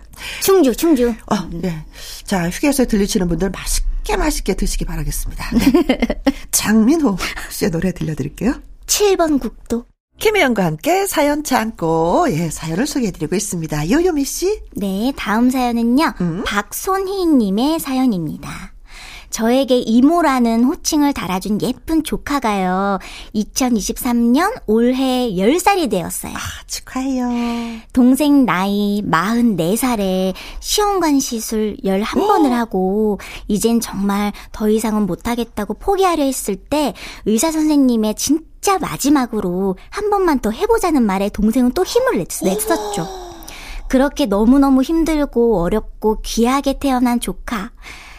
충주, 0.43 0.75
충주. 0.75 1.15
어, 1.27 1.49
네. 1.53 1.85
자, 2.25 2.49
휴게소에 2.49 2.87
들리시는 2.87 3.29
분들 3.29 3.51
맛있게 3.51 4.17
맛있게 4.17 4.55
드시기 4.55 4.85
바라겠습니다. 4.87 5.51
네. 5.57 6.23
장민호 6.53 7.17
씨의 7.51 7.71
노래 7.71 7.93
들려드릴게요. 7.93 8.55
7번 8.87 9.41
국도. 9.41 9.87
김혜영과 10.21 10.67
함께 10.67 11.07
사연 11.07 11.43
참고, 11.43 12.27
예, 12.29 12.51
사연을 12.51 12.87
소개해드리고 12.87 13.35
있습니다. 13.35 13.91
요요미 13.91 14.25
씨? 14.25 14.61
네, 14.77 15.15
다음 15.17 15.49
사연은요, 15.49 16.13
음? 16.21 16.45
박손희님의 16.45 17.81
사연입니다. 17.81 18.75
저에게 19.31 19.79
이모라는 19.79 20.65
호칭을 20.65 21.15
달아준 21.15 21.63
예쁜 21.63 22.03
조카가요. 22.03 22.99
2023년 23.35 24.61
올해 24.67 25.31
10살이 25.31 25.89
되었어요. 25.89 26.35
아, 26.35 26.39
축하해요. 26.67 27.29
동생 27.95 28.45
나이 28.45 29.03
44살에 29.07 30.35
시험관 30.59 31.21
시술 31.21 31.77
11번을 31.83 32.51
하고 32.51 33.21
이젠 33.49 33.81
정말 33.81 34.33
더 34.53 34.69
이상은 34.69 35.07
못하겠다고 35.07 35.75
포기하려 35.75 36.25
했을 36.25 36.57
때 36.57 36.93
의사 37.25 37.53
선생님의 37.53 38.17
진짜 38.17 38.50
마지막으로 38.79 39.77
한 39.89 40.11
번만 40.11 40.39
더 40.39 40.51
해보자는 40.51 41.03
말에 41.03 41.29
동생은 41.31 41.73
또 41.73 41.85
힘을 41.85 42.19
냈, 42.19 42.29
냈었죠. 42.43 43.07
그렇게 43.89 44.27
너무너무 44.27 44.83
힘들고 44.83 45.61
어렵고 45.61 46.21
귀하게 46.23 46.79
태어난 46.79 47.19
조카. 47.21 47.71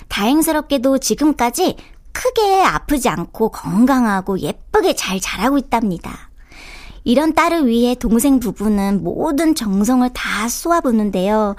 다행스럽게도 0.09 0.97
지금까지 0.97 1.77
크게 2.11 2.63
아프지 2.63 3.07
않고 3.07 3.49
건강하고 3.49 4.39
예쁘게 4.39 4.95
잘 4.95 5.19
자라고 5.21 5.57
있답니다. 5.57 6.29
이런 7.03 7.33
딸을 7.33 7.67
위해 7.67 7.95
동생 7.95 8.39
부부는 8.39 9.03
모든 9.03 9.55
정성을 9.55 10.07
다 10.13 10.49
쏘아붓는데요. 10.49 11.55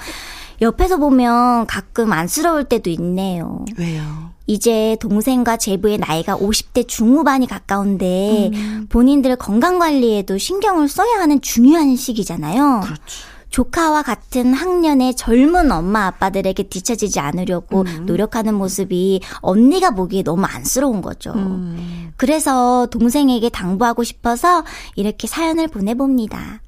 옆에서 0.61 0.99
보면 0.99 1.67
가끔 1.67 2.13
안쓰러울 2.13 2.65
때도 2.65 2.91
있네요. 2.91 3.65
왜요? 3.77 4.31
이제 4.53 4.99
동생과 5.01 5.57
제부의 5.57 5.97
나이가 5.97 6.37
50대 6.37 6.87
중후반이 6.87 7.47
가까운데 7.47 8.51
음. 8.53 8.87
본인들 8.91 9.37
건강 9.37 9.79
관리에도 9.79 10.37
신경을 10.37 10.89
써야 10.89 11.21
하는 11.21 11.41
중요한 11.41 11.97
시기잖아요. 11.97 12.83
그렇지. 12.85 13.33
조카와 13.49 14.03
같은 14.03 14.53
학년의 14.53 15.17
젊은 15.17 15.73
엄마 15.73 16.07
아빠들에게 16.07 16.65
뒤처지지 16.65 17.19
않으려고 17.19 17.81
음. 17.81 18.05
노력하는 18.05 18.55
모습이 18.55 19.23
언니가 19.41 19.93
보기에 19.93 20.23
너무 20.23 20.45
안쓰러운 20.45 21.01
거죠. 21.01 21.33
음. 21.33 22.13
그래서 22.19 22.87
동생에게 22.91 23.49
당부하고 23.49 24.05
싶어서 24.05 24.65
이렇게 24.97 25.27
사연을 25.27 25.69
보내봅니다. 25.69 26.61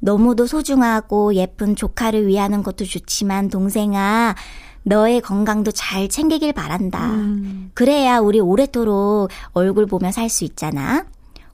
너무도 0.00 0.46
소중하고 0.46 1.36
예쁜 1.36 1.76
조카를 1.76 2.26
위하는 2.26 2.64
것도 2.64 2.84
좋지만 2.84 3.48
동생아, 3.48 4.34
너의 4.82 5.20
건강도 5.20 5.70
잘 5.70 6.08
챙기길 6.08 6.52
바란다. 6.52 7.06
음. 7.10 7.70
그래야 7.74 8.18
우리 8.18 8.40
오래도록 8.40 9.30
얼굴 9.52 9.86
보며 9.86 10.10
살 10.12 10.28
수 10.28 10.44
있잖아. 10.44 11.04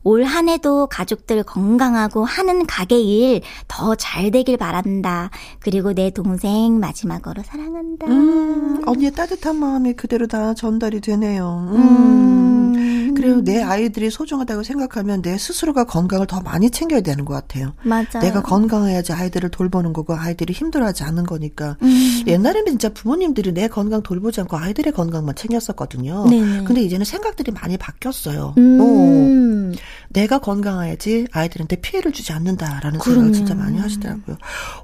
올 0.05 0.25
한 0.25 0.49
해도 0.49 0.87
가족들 0.87 1.43
건강하고 1.45 2.25
하는 2.25 2.67
가게 2.67 3.01
일 3.01 3.41
더 3.69 3.95
잘 3.97 4.31
되길 4.31 4.57
바란다. 4.57 5.31
그리고 5.61 5.93
내 5.93 6.11
동생 6.11 6.79
마지막으로 6.79 7.43
사랑한다. 7.43 8.07
음, 8.07 8.83
언니의 8.87 9.13
따뜻한 9.13 9.57
마음이 9.57 9.95
그대로 9.95 10.27
다 10.27 10.55
전달이 10.55 11.01
되네요. 11.01 11.69
음. 11.73 12.75
음. 12.77 13.15
그래요. 13.15 13.43
내 13.45 13.63
아이들이 13.63 14.11
소중하다고 14.11 14.63
생각하면 14.65 15.23
내 15.23 15.39
스스로가 15.39 15.85
건강을 15.85 16.27
더 16.27 16.41
많이 16.41 16.69
챙겨야 16.71 17.01
되는 17.01 17.25
것 17.25 17.33
같아요. 17.35 17.73
맞아. 17.85 18.19
내가 18.19 18.43
건강해야지 18.43 19.13
아이들을 19.13 19.51
돌보는 19.51 19.93
거고 19.93 20.15
아이들이 20.15 20.53
힘들어하지 20.53 21.05
않는 21.05 21.25
거니까. 21.25 21.77
음. 21.83 22.25
옛날에는 22.27 22.67
진짜 22.67 22.89
부모님들이 22.89 23.53
내 23.55 23.69
건강 23.69 24.03
돌보지 24.03 24.41
않고 24.41 24.57
아이들의 24.57 24.93
건강만 24.93 25.35
챙겼었거든요. 25.37 26.27
네 26.29 26.41
근데 26.65 26.83
이제는 26.83 27.05
생각들이 27.05 27.53
많이 27.53 27.77
바뀌었어요. 27.79 28.55
음. 28.59 28.79
어. 28.81 29.75
내가 30.11 30.39
건강해야지 30.39 31.27
아이들한테 31.33 31.77
피해를 31.77 32.13
주지 32.13 32.33
않는다라는 32.33 32.99
그럼요. 33.01 33.03
생각을 33.03 33.33
진짜 33.33 33.55
많이 33.55 33.79
하시더라고요. 33.79 34.37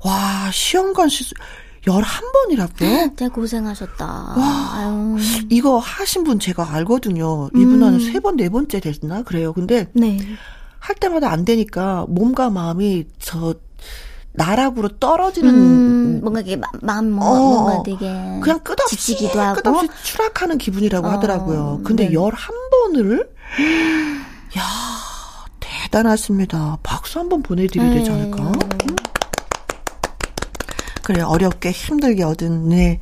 와, 0.04 0.50
시험관 0.52 1.08
시술 1.08 1.36
11번이라고요? 1.86 3.16
네, 3.16 3.28
고생하셨다. 3.32 4.06
와, 4.06 4.70
아유. 4.74 5.16
이거 5.48 5.78
하신 5.78 6.24
분 6.24 6.38
제가 6.38 6.72
알거든요. 6.74 7.48
이분 7.54 7.82
한 7.82 7.94
음. 7.94 8.00
세 8.00 8.20
번, 8.20 8.36
네 8.36 8.48
번째 8.48 8.80
됐나? 8.80 9.22
그래요. 9.22 9.52
근데 9.52 9.88
네. 9.94 10.18
할 10.78 10.96
때마다 10.96 11.30
안 11.30 11.44
되니까 11.44 12.06
몸과 12.08 12.50
마음이 12.50 13.06
저 13.18 13.54
나락으로 14.32 14.88
떨어지는 15.00 15.54
음, 15.54 16.20
뭔가 16.22 16.40
이게 16.40 16.58
마음 16.82 17.10
뭔가, 17.10 17.40
어, 17.40 17.62
뭔가 17.62 17.82
되게 17.82 18.06
그냥 18.40 18.60
끝없이 18.60 18.96
지치기도 18.96 19.40
하고 19.40 19.60
끝없이 19.60 19.88
추락하는 20.04 20.56
기분이라고 20.56 21.06
어, 21.06 21.10
하더라고요. 21.10 21.80
근데 21.84 22.08
네. 22.08 22.14
11번을 22.14 23.28
야, 24.56 24.62
대단하십니다. 25.90 26.78
박수 26.82 27.18
한번 27.18 27.42
보내드려야 27.42 27.90
되지 27.90 28.10
않을까? 28.10 28.42
음. 28.44 28.96
그래 31.02 31.22
어렵게 31.22 31.72
힘들게 31.72 32.22
얻은 32.22 32.68
네. 32.68 33.00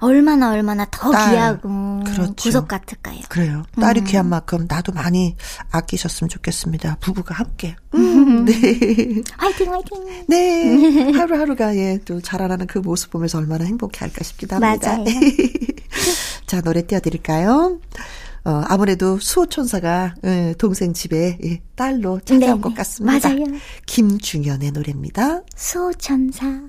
얼마나 0.00 0.52
얼마나 0.52 0.86
더 0.92 1.10
딸, 1.10 1.30
귀하고 1.32 2.04
그렇죠. 2.04 2.34
구석 2.36 2.68
같을까요? 2.68 3.18
그래요. 3.28 3.64
딸이 3.80 4.02
음. 4.02 4.04
귀한 4.04 4.28
만큼 4.28 4.66
나도 4.68 4.92
많이 4.92 5.34
아끼셨으면 5.72 6.28
좋겠습니다. 6.28 6.98
부부가 7.00 7.34
함께. 7.34 7.74
음, 7.96 8.44
네. 8.46 8.54
화이팅 9.36 9.72
화이팅. 9.72 10.24
네. 10.28 11.10
하루하루가 11.18 11.74
예, 11.74 11.98
또 12.04 12.20
자라나는 12.20 12.68
그 12.68 12.78
모습 12.78 13.10
보면서 13.10 13.38
얼마나 13.38 13.64
행복해 13.64 13.98
할까 13.98 14.22
싶기도 14.22 14.54
합니다. 14.54 14.88
맞아요. 14.98 15.04
자, 16.46 16.60
노래 16.60 16.82
띄워드릴까요? 16.86 17.80
어, 18.48 18.62
아무래도 18.66 19.18
수호천사가 19.18 20.14
예, 20.24 20.54
동생 20.56 20.94
집에 20.94 21.36
예, 21.44 21.60
딸로 21.76 22.18
찾아온 22.24 22.56
네. 22.56 22.60
것 22.62 22.74
같습니다. 22.76 23.28
맞아요. 23.28 23.44
김중현의 23.84 24.70
노래입니다. 24.70 25.42
수호천사. 25.54 26.62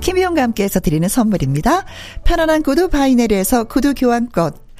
김희용과 0.00 0.42
함께해서 0.42 0.80
드리는 0.80 1.08
선물입니다. 1.08 1.84
편안한 2.24 2.64
구두 2.64 2.88
바이네리에서 2.88 3.64
구두 3.64 3.94
교환권, 3.94 4.54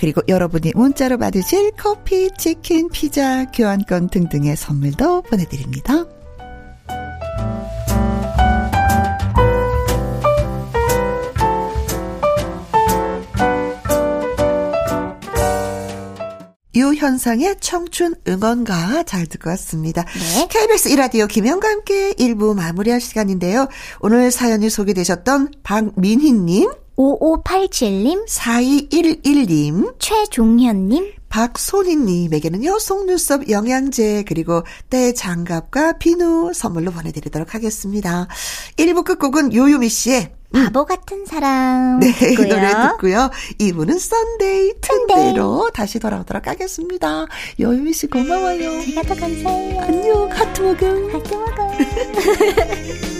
그리고 0.00 0.22
여러분이 0.28 0.72
문자로 0.74 1.18
받으실 1.18 1.72
커피, 1.76 2.30
치킨, 2.38 2.88
피자, 2.88 3.44
교환권 3.50 4.08
등등의 4.08 4.56
선물도 4.56 5.22
보내드립니다. 5.22 6.06
유현상의 16.74 17.56
청춘 17.60 18.14
응원가 18.26 19.02
잘 19.02 19.26
듣고 19.26 19.50
왔습니다. 19.50 20.04
네. 20.04 20.48
KBS 20.48 20.88
이라디오 20.88 21.26
김영과 21.26 21.68
함께 21.68 22.12
1부 22.12 22.54
마무리할 22.54 23.02
시간인데요. 23.02 23.68
오늘 24.00 24.30
사연이 24.30 24.70
소개되셨던 24.70 25.52
박민희님, 25.62 26.70
5587님, 26.96 28.26
4211님, 28.28 29.94
최종현님, 29.98 31.12
박소희님에게는요, 31.28 32.78
속눈썹 32.78 33.48
영양제, 33.48 34.24
그리고 34.26 34.64
때 34.90 35.14
장갑과 35.14 35.98
비누 35.98 36.52
선물로 36.54 36.90
보내드리도록 36.90 37.54
하겠습니다. 37.54 38.26
1부 38.76 39.04
끝곡은 39.04 39.54
요요미 39.54 39.88
씨의 39.88 40.32
바보 40.52 40.84
같은 40.84 41.24
사람. 41.26 42.00
네, 42.00 42.12
듣고요. 42.12 42.48
노래 42.48 42.70
듣고요. 42.90 43.30
2부는 43.60 43.98
Sunday 43.98 44.72
튼데이로 44.80 45.70
다시 45.72 46.00
돌아오도록 46.00 46.48
하겠습니다. 46.48 47.26
여유미 47.60 47.92
씨 47.92 48.08
고마워요. 48.08 48.80
제가 48.84 49.02
더 49.02 49.14
감사해요. 49.14 49.80
안녕, 49.80 50.28
하트 50.32 50.60
먹음. 50.60 51.14
하트 51.14 51.34
먹음. 51.34 53.10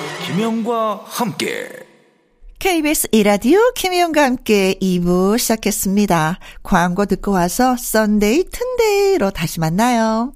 김혜영과 0.31 1.03
함께 1.07 1.67
KBS 2.57 3.09
2라디오 3.11 3.59
김혜영과 3.75 4.23
함께 4.23 4.75
2부 4.81 5.37
시작했습니다. 5.37 6.39
광고 6.63 7.05
듣고 7.05 7.33
와서 7.33 7.75
Sunday 7.75 8.45
튼데이로 8.45 9.31
다시 9.31 9.59
만나요. 9.59 10.31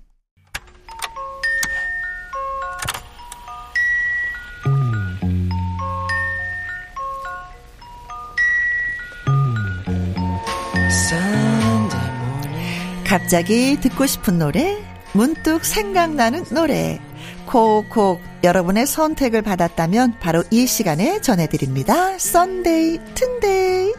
갑자기 13.06 13.78
듣고 13.80 14.06
싶은 14.06 14.40
노래, 14.40 14.78
문득 15.16 15.64
생각나는 15.64 16.44
노래. 16.52 17.00
콕콕 17.46 18.20
여러분의 18.44 18.86
선택을 18.86 19.42
받았다면 19.42 20.20
바로 20.20 20.44
이 20.52 20.68
시간에 20.68 21.22
전해드립니다. 21.22 22.18
Sunday 22.20 23.00
튼데이 23.16 23.94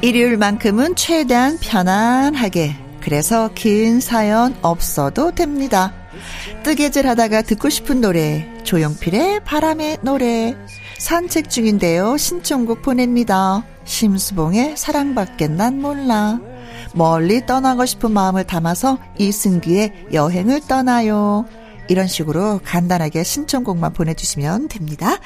일요일만큼은 0.00 0.94
최대한 0.94 1.58
편안하게 1.58 2.76
그래서 3.00 3.50
긴 3.54 4.00
사연 4.00 4.56
없어도 4.62 5.32
됩니다. 5.32 5.92
뜨개질 6.62 7.06
하다가 7.06 7.42
듣고 7.42 7.68
싶은 7.68 8.00
노래 8.00 8.46
조용필의 8.64 9.44
바람의 9.44 9.98
노래 10.02 10.56
산책 10.98 11.50
중인데요 11.50 12.16
신청곡 12.16 12.82
보냅니다. 12.82 13.64
심수봉의 13.84 14.76
사랑밖에 14.76 15.48
난 15.48 15.80
몰라. 15.80 16.40
멀리 16.94 17.44
떠나고 17.44 17.86
싶은 17.86 18.10
마음을 18.10 18.44
담아서 18.44 18.98
이승기의 19.18 20.08
여행을 20.12 20.62
떠나요. 20.66 21.46
이런 21.88 22.08
식으로 22.08 22.60
간단하게 22.64 23.22
신청곡만 23.22 23.92
보내주시면 23.92 24.68
됩니다. 24.68 25.18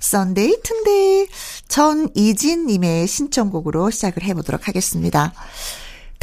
Sunday 0.00 0.62
튼데이 0.62 1.26
전이진님의 1.68 3.06
신청곡으로 3.06 3.90
시작을 3.90 4.22
해보도록 4.22 4.68
하겠습니다. 4.68 5.32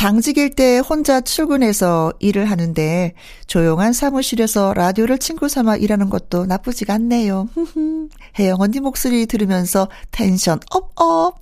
당직일 0.03 0.49
때 0.49 0.79
혼자 0.79 1.21
출근해서 1.21 2.11
일을 2.19 2.51
하는데 2.51 3.13
조용한 3.47 3.93
사무실에서 3.93 4.73
라디오를 4.73 5.17
친구 5.17 5.47
삼아 5.47 5.77
일하는 5.77 6.09
것도 6.09 6.45
나쁘지가 6.45 6.95
않네요. 6.95 7.47
혜영 8.37 8.59
언니 8.59 8.81
목소리 8.81 9.25
들으면서 9.25 9.87
텐션 10.11 10.59
업업. 10.71 11.39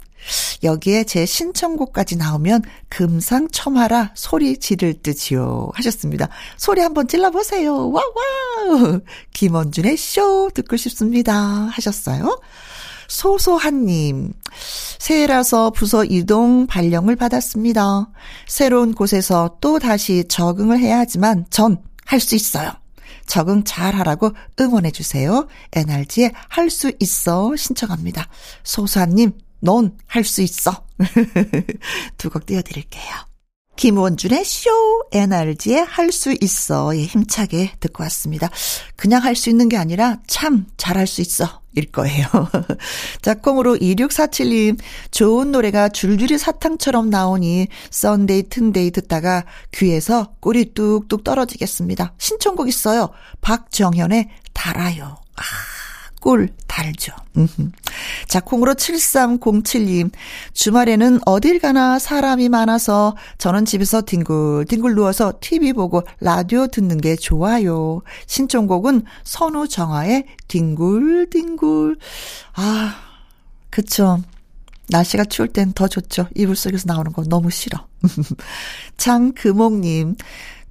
여기에 0.62 1.06
제 1.06 1.26
신청곡까지 1.26 2.18
나오면 2.18 2.62
금상첨화라 2.90 4.12
소리 4.14 4.56
지를 4.58 4.94
듯이요. 4.94 5.72
하셨습니다. 5.74 6.30
소리 6.56 6.82
한번 6.82 7.08
질러보세요. 7.08 7.90
와와! 7.90 9.00
김원준의 9.34 9.98
쇼 9.98 10.52
듣고 10.54 10.78
싶습니다. 10.78 11.34
하셨어요. 11.34 12.40
소소한님, 13.12 14.32
새해라서 15.00 15.72
부서 15.72 16.06
이동 16.06 16.66
발령을 16.66 17.18
받았습니다. 17.18 18.10
새로운 18.48 18.94
곳에서 18.96 19.58
또 19.60 19.80
다시 19.80 20.24
적응을 20.30 20.80
해야 20.80 21.00
하지만 21.00 21.46
전 21.50 21.78
할 22.06 22.20
수 22.20 22.36
있어요. 22.36 22.72
적응 23.26 23.64
잘 23.64 23.96
하라고 23.96 24.32
응원해 24.60 24.92
주세요. 24.92 25.48
NRG의 25.74 26.32
할수 26.50 26.92
있어 27.00 27.56
신청합니다. 27.56 28.28
소소한님, 28.64 29.32
넌 29.62 29.98
할 30.08 30.24
수 30.26 30.42
있어. 30.42 30.84
두 32.18 32.30
곡 32.30 32.46
띄워드릴게요. 32.46 33.31
김원준의 33.82 34.46
쇼 34.46 34.70
NRG의 35.12 35.84
할 35.86 36.12
수 36.12 36.36
있어 36.40 36.96
예, 36.96 37.02
힘차게 37.04 37.72
듣고 37.80 38.04
왔습니다. 38.04 38.48
그냥 38.96 39.24
할 39.24 39.34
수 39.36 39.50
있는 39.50 39.70
게 39.70 39.78
아니라 39.78 40.20
참 40.28 40.68
잘할 40.78 41.08
수 41.08 41.22
있어 41.22 41.62
일 41.74 41.92
거예요. 41.92 42.28
자, 43.24 43.34
콩으로 43.34 43.78
2647님 43.78 44.78
좋은 45.10 45.52
노래가 45.52 45.90
줄줄이 45.90 46.38
사탕처럼 46.38 47.10
나오니 47.10 47.70
Sunday 47.90 48.50
튼데이 48.50 48.92
듣다가 48.92 49.46
귀에서 49.72 50.36
꿀이 50.42 50.76
뚝뚝 50.76 51.24
떨어지겠습니다. 51.24 52.14
신청곡 52.20 52.68
있어요. 52.68 53.10
박정현의 53.42 54.30
달아요. 54.54 55.18
아. 55.38 55.71
꿀 56.22 56.50
달죠. 56.68 57.12
자, 58.28 58.40
콩으로 58.40 58.76
7307님. 58.76 60.12
주말에는 60.54 61.20
어딜 61.26 61.60
가나 61.60 61.98
사람이 62.00 62.48
많아서 62.48 63.18
저는 63.40 63.66
집에서 63.66 64.02
뒹굴뒹굴 64.04 64.96
누워서 64.96 65.34
TV 65.42 65.74
보고 65.74 66.04
라디오 66.20 66.68
듣는 66.68 67.02
게 67.02 67.16
좋아요. 67.16 68.02
신청곡은 68.28 69.04
선우정아의 69.24 70.26
뒹굴뒹굴. 70.48 71.98
아, 72.54 72.96
그쵸. 73.72 74.22
날씨가 74.90 75.26
추울 75.26 75.48
땐 75.48 75.72
더 75.74 75.88
좋죠. 75.88 76.28
이불 76.36 76.56
속에서 76.56 76.84
나오는 76.86 77.12
거 77.14 77.24
너무 77.24 77.50
싫어. 77.50 77.88
장금옥님, 78.98 80.16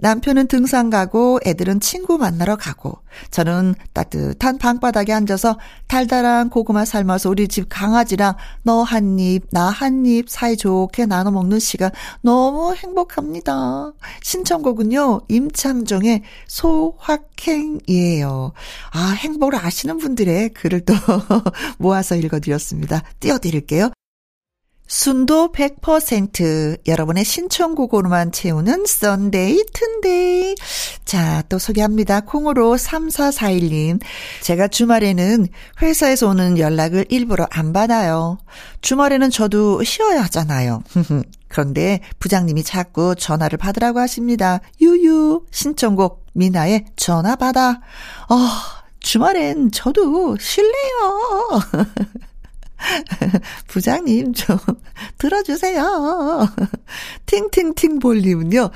남편은 0.01 0.49
등산 0.49 0.91
가고 0.91 1.39
애들은 1.47 1.81
친구 1.81 2.19
만나러 2.19 2.57
가고 2.57 2.99
저는 3.31 3.75
따뜻한 3.93 4.59
방바닥에 4.59 5.13
앉아서 5.13 5.59
달달한 5.89 6.51
고구마 6.51 6.85
삶아서 6.85 7.31
우리 7.31 7.49
집 7.49 7.67
강아지랑 7.69 8.35
너 8.63 8.83
한 8.83 9.19
입, 9.19 9.45
나 9.51 9.71
한 9.71 10.05
입 10.07 10.29
사이좋게 10.29 11.07
나눠 11.07 11.31
먹는 11.33 11.59
시간 11.59 11.91
너무 12.23 12.75
행복합니다. 12.75 13.93
신청곡은요, 14.23 15.23
임창정의 15.29 16.23
소확행이에요. 16.49 18.53
아, 18.93 19.11
행복을 19.19 19.55
아시는 19.57 19.99
분들의 19.99 20.51
글을 20.51 20.81
또 20.85 20.95
모아서 21.79 22.17
읽어드렸습니다. 22.17 23.03
띄워드릴게요. 23.21 23.91
순도 24.91 25.53
100% 25.53 26.89
여러분의 26.89 27.25
신청곡으로만 27.25 28.33
채우는 28.33 28.87
Sunday 28.87 29.63
튼데이. 29.73 30.57
자, 31.05 31.45
또 31.49 31.61
소개합니다. 31.61 32.23
콩으로 32.23 32.75
3441님. 32.75 34.01
제가 34.43 34.67
주말에는 34.67 35.47
회사에서 35.81 36.31
오는 36.31 36.59
연락을 36.59 37.07
일부러 37.09 37.47
안 37.53 37.73
받아요. 37.73 38.39
주말에는 38.81 39.31
저도 39.31 39.85
쉬어야 39.85 40.23
하잖아요. 40.25 40.83
그런데 41.47 42.01
부장님이 42.19 42.65
자꾸 42.65 43.15
전화를 43.15 43.59
받으라고 43.59 44.01
하십니다. 44.01 44.59
유유 44.81 45.47
신청곡 45.53 46.27
미나의 46.33 46.87
전화 46.97 47.37
받아. 47.37 47.81
아, 48.29 48.83
주말엔 48.99 49.71
저도 49.71 50.37
쉴래요. 50.37 51.61
부장님 53.69 54.33
좀 54.33 54.59
들어주세요. 55.19 56.49
팅팅팅 57.27 57.99
볼륨은요. 57.99 58.71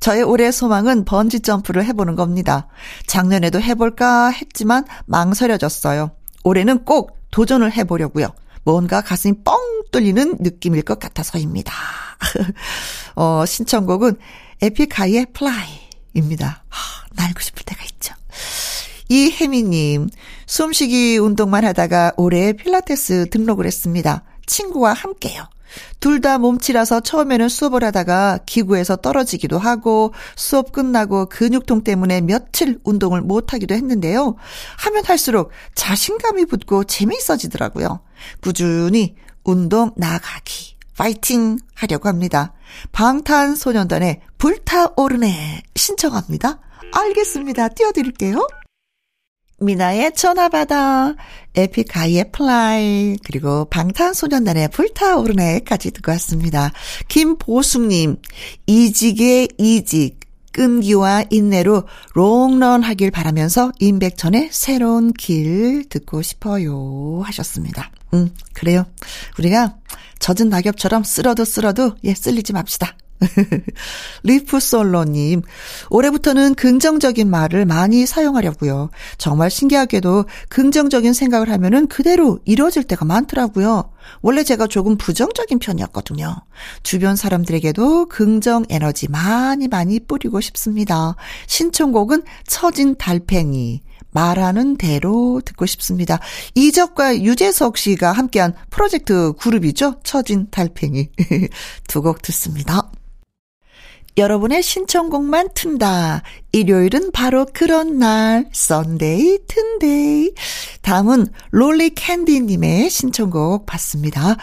저의 0.00 0.22
올해 0.22 0.50
소망은 0.50 1.04
번지 1.04 1.40
점프를 1.40 1.84
해보는 1.86 2.16
겁니다. 2.16 2.68
작년에도 3.06 3.60
해볼까 3.60 4.30
했지만 4.30 4.84
망설여졌어요. 5.06 6.10
올해는 6.42 6.84
꼭 6.84 7.18
도전을 7.30 7.72
해보려고요. 7.72 8.28
뭔가 8.64 9.00
가슴이 9.00 9.34
뻥 9.44 9.58
뚫리는 9.90 10.36
느낌일 10.40 10.82
것 10.82 10.98
같아서입니다. 10.98 11.72
어, 13.14 13.44
신청곡은 13.46 14.16
에픽하이의 14.62 15.26
Fly입니다. 15.34 16.64
날고 17.12 17.40
싶을 17.40 17.62
때가 17.64 17.84
있죠. 17.84 18.14
이혜미님, 19.08 20.08
숨쉬기 20.46 21.18
운동만 21.18 21.64
하다가 21.64 22.12
올해 22.16 22.52
필라테스 22.52 23.28
등록을 23.30 23.66
했습니다. 23.66 24.24
친구와 24.46 24.92
함께요. 24.92 25.44
둘 25.98 26.20
다 26.20 26.38
몸치라서 26.38 27.00
처음에는 27.00 27.48
수업을 27.48 27.82
하다가 27.82 28.38
기구에서 28.46 28.96
떨어지기도 28.96 29.58
하고 29.58 30.14
수업 30.36 30.70
끝나고 30.70 31.26
근육통 31.26 31.82
때문에 31.82 32.20
며칠 32.20 32.78
운동을 32.84 33.22
못하기도 33.22 33.74
했는데요. 33.74 34.36
하면 34.78 35.04
할수록 35.04 35.50
자신감이 35.74 36.44
붙고 36.46 36.84
재미있어지더라고요. 36.84 38.00
꾸준히 38.40 39.16
운동 39.42 39.90
나가기. 39.96 40.76
파이팅 40.96 41.58
하려고 41.74 42.08
합니다. 42.08 42.52
방탄소년단의 42.92 44.20
불타오르네 44.38 45.62
신청합니다. 45.74 46.60
알겠습니다. 46.92 47.68
띄워드릴게요. 47.68 48.46
미나의 49.64 50.14
전화받아, 50.14 51.14
에픽하이의 51.54 52.32
Fly, 52.32 53.16
그리고 53.24 53.64
방탄소년단의 53.66 54.68
불타오르네까지 54.68 55.90
듣고 55.92 56.12
왔습니다. 56.12 56.72
김보숙님, 57.08 58.16
이직의 58.66 59.48
이직, 59.58 60.20
끈기와 60.52 61.24
인내로 61.30 61.84
롱런 62.14 62.82
하길 62.82 63.10
바라면서 63.10 63.72
임백천의 63.80 64.50
새로운 64.52 65.12
길 65.12 65.84
듣고 65.88 66.22
싶어요 66.22 67.22
하셨습니다. 67.24 67.90
음, 68.14 68.30
그래요. 68.52 68.86
우리가 69.38 69.76
젖은 70.20 70.48
낙엽처럼 70.48 71.02
쓸어도 71.02 71.44
쓸어도 71.44 71.96
예, 72.04 72.14
쓸리지 72.14 72.52
맙시다. 72.52 72.96
리프솔로님, 74.22 75.42
올해부터는 75.90 76.54
긍정적인 76.54 77.28
말을 77.30 77.64
많이 77.64 78.06
사용하려고요. 78.06 78.90
정말 79.18 79.50
신기하게도 79.50 80.26
긍정적인 80.48 81.12
생각을 81.12 81.50
하면은 81.50 81.86
그대로 81.86 82.38
이루어질 82.44 82.84
때가 82.84 83.04
많더라고요. 83.04 83.90
원래 84.20 84.42
제가 84.42 84.66
조금 84.66 84.96
부정적인 84.96 85.58
편이었거든요. 85.58 86.36
주변 86.82 87.16
사람들에게도 87.16 88.06
긍정 88.08 88.64
에너지 88.68 89.08
많이 89.08 89.68
많이 89.68 90.00
뿌리고 90.00 90.40
싶습니다. 90.40 91.16
신청곡은 91.46 92.22
처진 92.46 92.96
달팽이. 92.96 93.80
말하는 94.14 94.76
대로 94.76 95.42
듣고 95.44 95.66
싶습니다. 95.66 96.20
이적과 96.54 97.20
유재석 97.22 97.76
씨가 97.76 98.12
함께한 98.12 98.54
프로젝트 98.70 99.32
그룹이죠. 99.32 99.96
처진 100.04 100.46
달팽이. 100.50 101.08
두 101.88 102.00
곡 102.00 102.22
듣습니다. 102.22 102.92
여러분의 104.16 104.62
신청곡만 104.62 105.48
튼다. 105.54 106.22
일요일은 106.52 107.10
바로 107.10 107.46
그런 107.52 107.98
날, 107.98 108.48
Sunday 108.52 109.38
튼데이. 109.48 110.32
다음은 110.82 111.26
롤리 111.50 111.90
캔디님의 111.90 112.90
신청곡 112.90 113.66
받습니다. 113.66 114.36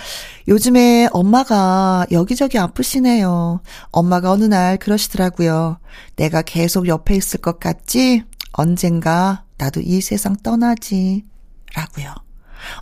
요즘에 0.50 1.08
엄마가 1.12 2.06
여기저기 2.12 2.58
아프시네요. 2.58 3.62
엄마가 3.92 4.32
어느 4.32 4.44
날 4.44 4.78
그러시더라고요. 4.78 5.80
내가 6.18 6.42
계속 6.42 6.88
옆에 6.88 7.16
있을 7.16 7.40
것 7.40 7.60
같지? 7.60 8.24
언젠가 8.52 9.46
나도 9.58 9.80
이 9.82 10.02
세상 10.02 10.36
떠나지. 10.36 11.24
라고요. 11.74 12.31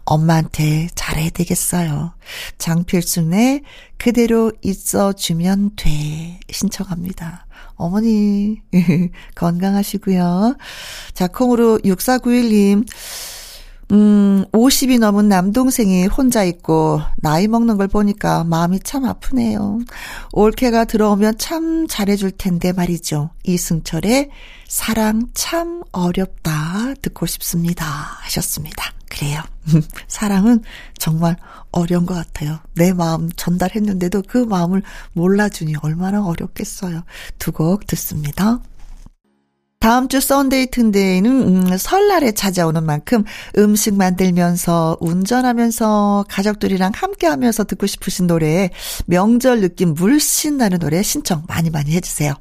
엄마한테 0.06 0.88
잘해야 0.96 1.30
되겠어요. 1.30 2.14
장필순의 2.58 3.62
그대로 3.98 4.52
있어주면 4.62 5.72
돼. 5.76 6.40
신청합니다. 6.50 7.46
어머니, 7.76 8.62
건강하시고요. 9.36 10.58
자, 11.14 11.28
콩으로 11.28 11.80
6491님. 11.80 12.86
음, 13.92 14.46
50이 14.52 15.00
넘은 15.00 15.30
남동생이 15.30 16.06
혼자 16.08 16.44
있고, 16.44 17.02
나이 17.18 17.48
먹는 17.48 17.78
걸 17.78 17.88
보니까 17.88 18.44
마음이 18.44 18.82
참 18.82 19.06
아프네요. 19.06 19.80
올케가 20.32 20.86
들어오면 20.86 21.40
참 21.40 21.88
잘해줄 21.88 22.32
텐데 22.32 22.72
말이죠. 22.72 23.32
이승철의 23.46 24.30
사랑 24.68 25.30
참 25.34 25.82
어렵다 25.92 26.94
듣고 27.02 27.26
싶습니다. 27.26 27.86
하셨습니다. 27.86 28.94
그래요. 29.10 29.42
사랑은 30.08 30.64
정말 30.98 31.36
어려운 31.72 32.06
것 32.06 32.14
같아요. 32.14 32.60
내 32.76 32.94
마음 32.94 33.30
전달했는데도 33.32 34.24
그 34.28 34.38
마음을 34.38 34.82
몰라주니 35.14 35.76
얼마나 35.82 36.24
어렵겠어요. 36.26 37.04
두 37.40 37.52
곡 37.52 37.88
듣습니다. 37.88 38.60
다음 39.82 40.10
주 40.10 40.20
썬데이 40.20 40.72
튼데이는 40.72 41.32
음, 41.72 41.78
설날에 41.78 42.34
찾아오는 42.34 42.84
만큼 42.84 43.24
음식 43.58 43.96
만들면서 43.96 44.98
운전하면서 45.00 46.26
가족들이랑 46.28 46.92
함께하면서 46.94 47.64
듣고 47.64 47.88
싶으신 47.88 48.28
노래 48.28 48.72
명절 49.06 49.62
느낌 49.62 49.94
물씬 49.94 50.58
나는 50.58 50.80
노래 50.80 51.02
신청 51.02 51.44
많이 51.48 51.70
많이 51.70 51.92
해주세요. 51.92 52.34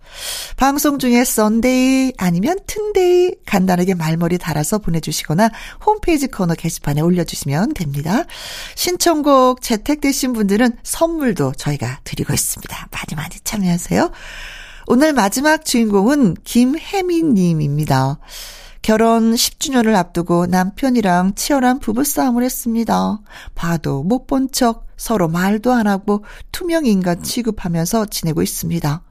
방송 0.56 0.98
중에 0.98 1.24
Sunday 1.24 2.14
아니면 2.18 2.58
튼데이 2.66 3.36
간단하게 3.46 3.94
말머리 3.94 4.36
달아서 4.38 4.78
보내주시거나 4.78 5.48
홈페이지 5.86 6.26
코너 6.26 6.56
게시판에 6.56 7.02
올려주시면 7.02 7.74
됩니다. 7.74 8.24
신청곡 8.74 9.62
채택되신 9.62 10.32
분들은 10.32 10.78
선물도 10.82 11.52
저희가 11.56 12.00
드리고 12.02 12.34
있습니다. 12.34 12.88
많이 12.90 13.14
많이 13.14 13.36
참여하세요. 13.44 14.10
오늘 14.90 15.12
마지막 15.12 15.66
주인공은 15.66 16.36
김혜민님입니다. 16.44 18.18
결혼 18.80 19.34
10주년을 19.34 19.94
앞두고 19.94 20.46
남편이랑 20.46 21.34
치열한 21.34 21.80
부부싸움을 21.80 22.42
했습니다. 22.42 23.20
봐도 23.54 24.02
못 24.02 24.26
본 24.26 24.48
척 24.50 24.86
서로 24.96 25.28
말도 25.28 25.72
안 25.74 25.86
하고 25.86 26.24
투명 26.52 26.86
인간 26.86 27.22
취급하면서 27.22 28.06
지내고 28.06 28.40
있습니다. 28.40 29.02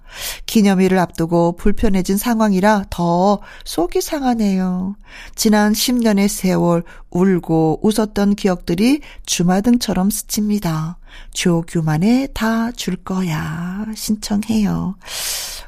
기념일을 0.46 0.98
앞두고 1.00 1.56
불편해진 1.58 2.18
상황이라 2.18 2.86
더 2.90 3.40
속이 3.66 4.02
상하네요. 4.02 4.96
지난 5.36 5.74
10년의 5.74 6.28
세월 6.28 6.84
울고 7.10 7.80
웃었던 7.84 8.36
기억들이 8.36 9.02
주마등처럼 9.26 10.10
스칩니다. 10.10 10.98
조규만의 11.34 12.30
다줄 12.34 12.98
거야 12.98 13.86
신청해요. 13.96 14.96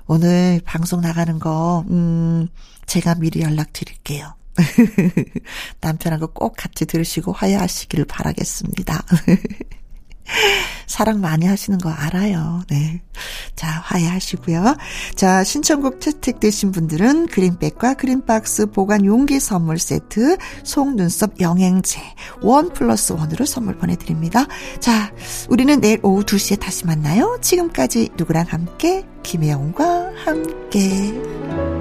오늘 0.08 0.62
방송 0.66 1.02
나가는 1.02 1.38
거, 1.40 1.86
음, 1.90 2.48
제가 2.86 3.16
미리 3.16 3.42
연락드릴게요. 3.42 4.34
남편하고 5.82 6.28
꼭 6.28 6.56
같이 6.58 6.86
들으시고 6.86 7.32
화해하시기를 7.32 8.06
바라겠습니다. 8.06 9.04
사랑 10.86 11.22
많이 11.22 11.46
하시는 11.46 11.78
거 11.78 11.90
알아요. 11.90 12.64
네. 12.68 13.02
자, 13.56 13.68
화해하시고요. 13.68 14.76
자, 15.16 15.44
신청곡 15.44 16.02
채택되신 16.02 16.72
분들은 16.72 17.28
그린백과 17.28 17.94
그린박스 17.94 18.68
보관 18.72 19.06
용기 19.06 19.40
선물 19.40 19.78
세트, 19.78 20.38
속눈썹 20.64 21.40
영양제, 21.40 22.02
원 22.42 22.74
플러스 22.74 23.14
원으로 23.14 23.46
선물 23.46 23.78
보내드립니다. 23.78 24.48
자, 24.80 25.12
우리는 25.50 25.80
내일 25.80 26.00
오후 26.04 26.24
2시에 26.24 26.60
다시 26.60 26.86
만나요. 26.86 27.38
지금까지 27.42 28.10
누구랑 28.18 28.46
함께? 28.50 29.06
김혜영과 29.24 30.12
함께. 30.26 31.79